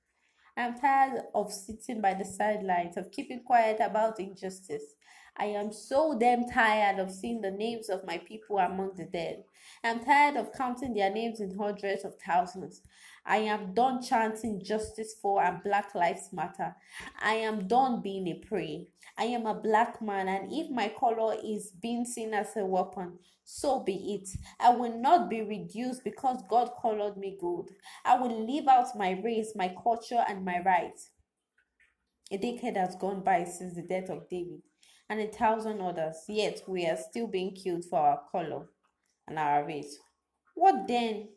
I'm 0.58 0.78
tired 0.78 1.24
of 1.34 1.52
sitting 1.52 2.02
by 2.02 2.14
the 2.14 2.26
sidelines, 2.26 2.98
of 2.98 3.12
keeping 3.12 3.42
quiet 3.44 3.80
about 3.80 4.20
injustice. 4.20 4.96
I 5.38 5.46
am 5.46 5.72
so 5.72 6.18
damn 6.20 6.50
tired 6.50 7.00
of 7.00 7.10
seeing 7.12 7.42
the 7.42 7.52
names 7.52 7.90
of 7.90 8.06
my 8.06 8.18
people 8.18 8.60
among 8.60 8.96
the 8.96 9.06
dead. 9.06 9.44
I'm 9.84 10.04
tired 10.04 10.36
of 10.36 10.52
counting 10.54 10.94
their 10.94 11.10
names 11.10 11.40
in 11.40 11.58
hundreds 11.58 12.04
of 12.04 12.16
thousands. 12.26 12.82
I 13.26 13.38
am 13.38 13.74
done 13.74 14.02
chanting 14.02 14.64
justice 14.64 15.16
for 15.22 15.44
and 15.44 15.62
Black 15.64 15.94
Lives 15.94 16.30
Matter. 16.34 16.76
I 17.22 17.36
am 17.36 17.68
done 17.68 18.02
being 18.02 18.28
a 18.28 18.46
prey. 18.46 18.88
I 19.18 19.26
am 19.26 19.46
a 19.46 19.54
black 19.54 20.02
man, 20.02 20.28
and 20.28 20.52
if 20.52 20.70
my 20.72 20.90
color 20.90 21.36
is 21.44 21.72
being 21.82 22.06
seen 22.06 22.34
as 22.34 22.56
a 22.58 22.66
weapon, 22.66 23.20
so 23.44 23.82
be 23.84 24.16
it. 24.16 24.30
I 24.60 24.72
will 24.72 24.98
not 24.98 25.30
be 25.30 25.42
reduced 25.42 26.04
because 26.04 26.44
God 26.50 26.72
colored 26.82 27.18
me 27.18 27.38
good. 27.40 27.66
I 28.06 28.18
will 28.18 28.46
live 28.46 28.68
out 28.68 28.98
my 28.98 29.12
race, 29.24 29.54
my 29.56 29.76
culture, 29.84 30.24
and 30.28 30.44
my 30.44 30.62
rights. 30.66 31.12
A 32.32 32.38
decade 32.38 32.78
has 32.78 32.96
gone 32.96 33.24
by 33.24 33.44
since 33.44 33.76
the 33.76 33.82
death 33.82 34.10
of 34.10 34.30
David 34.30 34.62
and 35.10 35.20
a 35.20 35.28
thousand 35.28 35.82
others, 35.82 36.24
yet 36.30 36.62
we 36.68 36.86
are 36.86 36.96
still 36.96 37.28
being 37.28 37.54
killed 37.54 37.84
for 37.84 38.00
our 38.00 38.22
color 38.32 38.68
and 39.28 39.38
our 39.38 39.66
race. 39.66 39.98
What 40.56 40.88
then 40.88 41.28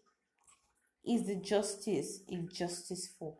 is 1.06 1.26
the 1.26 1.36
justice 1.36 2.20
injustice 2.28 3.10
for? 3.18 3.36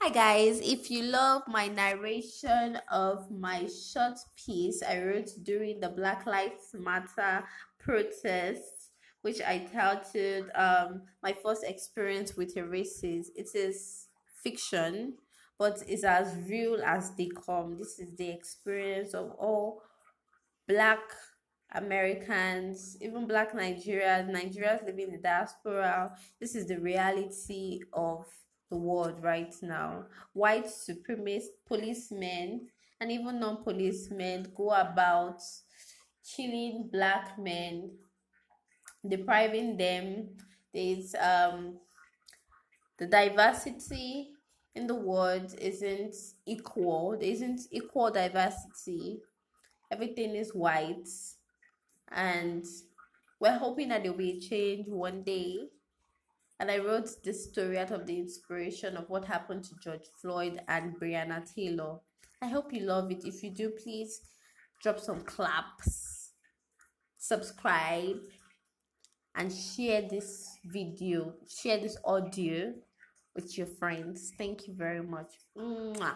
Hi 0.00 0.10
guys, 0.10 0.60
if 0.60 0.90
you 0.90 1.04
love 1.04 1.42
my 1.46 1.68
narration 1.68 2.78
of 2.90 3.30
my 3.30 3.66
short 3.66 4.18
piece 4.36 4.82
I 4.82 5.00
wrote 5.00 5.30
during 5.42 5.80
the 5.80 5.88
Black 5.88 6.26
Lives 6.26 6.74
Matter 6.74 7.44
protests, 7.78 8.90
which 9.22 9.40
I 9.40 9.66
titled 9.72 10.50
um, 10.54 11.02
My 11.22 11.32
First 11.32 11.64
Experience 11.64 12.36
with 12.36 12.54
Racist, 12.56 13.28
it 13.36 13.48
is 13.54 14.08
fiction, 14.42 15.14
but 15.58 15.82
it's 15.88 16.04
as 16.04 16.36
real 16.48 16.82
as 16.84 17.12
they 17.16 17.30
come. 17.46 17.78
This 17.78 17.98
is 17.98 18.14
the 18.16 18.28
experience 18.28 19.14
of 19.14 19.30
all 19.38 19.82
black 20.68 21.00
Americans, 21.74 22.96
even 23.00 23.26
black 23.26 23.52
Nigerians, 23.52 24.30
Nigerians 24.30 24.84
living 24.86 25.08
in 25.08 25.12
the 25.12 25.18
diaspora. 25.18 26.16
This 26.40 26.54
is 26.54 26.66
the 26.66 26.78
reality 26.80 27.80
of 27.92 28.26
the 28.70 28.76
world 28.76 29.22
right 29.22 29.54
now. 29.62 30.06
White 30.32 30.66
supremacist 30.66 31.48
policemen 31.66 32.68
and 33.00 33.12
even 33.12 33.40
non 33.40 33.62
policemen 33.64 34.46
go 34.56 34.70
about 34.70 35.40
killing 36.36 36.88
black 36.92 37.38
men, 37.38 37.90
depriving 39.06 39.76
them. 39.76 40.28
There's 40.72 41.14
um 41.16 41.78
the 42.98 43.06
diversity 43.06 44.30
in 44.74 44.86
the 44.86 44.94
world 44.94 45.54
isn't 45.58 46.14
equal. 46.46 47.16
There 47.18 47.28
isn't 47.30 47.62
equal 47.70 48.10
diversity. 48.10 49.20
Everything 49.90 50.34
is 50.34 50.50
white 50.54 51.08
and 52.14 52.64
we're 53.40 53.58
hoping 53.58 53.88
that 53.88 54.02
there'll 54.02 54.16
be 54.16 54.38
a 54.38 54.40
change 54.40 54.86
one 54.88 55.22
day 55.22 55.58
and 56.60 56.70
I 56.70 56.78
wrote 56.78 57.10
this 57.24 57.50
story 57.50 57.78
out 57.78 57.90
of 57.90 58.06
the 58.06 58.18
inspiration 58.18 58.96
of 58.96 59.10
what 59.10 59.24
happened 59.24 59.64
to 59.64 59.74
George 59.82 60.06
Floyd 60.20 60.60
and 60.68 60.98
Breonna 60.98 61.42
Taylor. 61.52 61.98
I 62.40 62.46
hope 62.46 62.72
you 62.72 62.80
love 62.86 63.10
it. 63.10 63.24
If 63.24 63.42
you 63.42 63.50
do, 63.50 63.70
please 63.70 64.20
drop 64.82 65.00
some 65.00 65.20
claps, 65.22 66.30
subscribe, 67.18 68.18
and 69.34 69.52
share 69.52 70.02
this 70.02 70.48
video, 70.64 71.34
share 71.48 71.78
this 71.78 71.96
audio 72.04 72.72
with 73.34 73.58
your 73.58 73.66
friends. 73.66 74.32
Thank 74.38 74.68
you 74.68 74.74
very 74.74 75.02
much. 75.02 75.32
Mwah. 75.58 76.14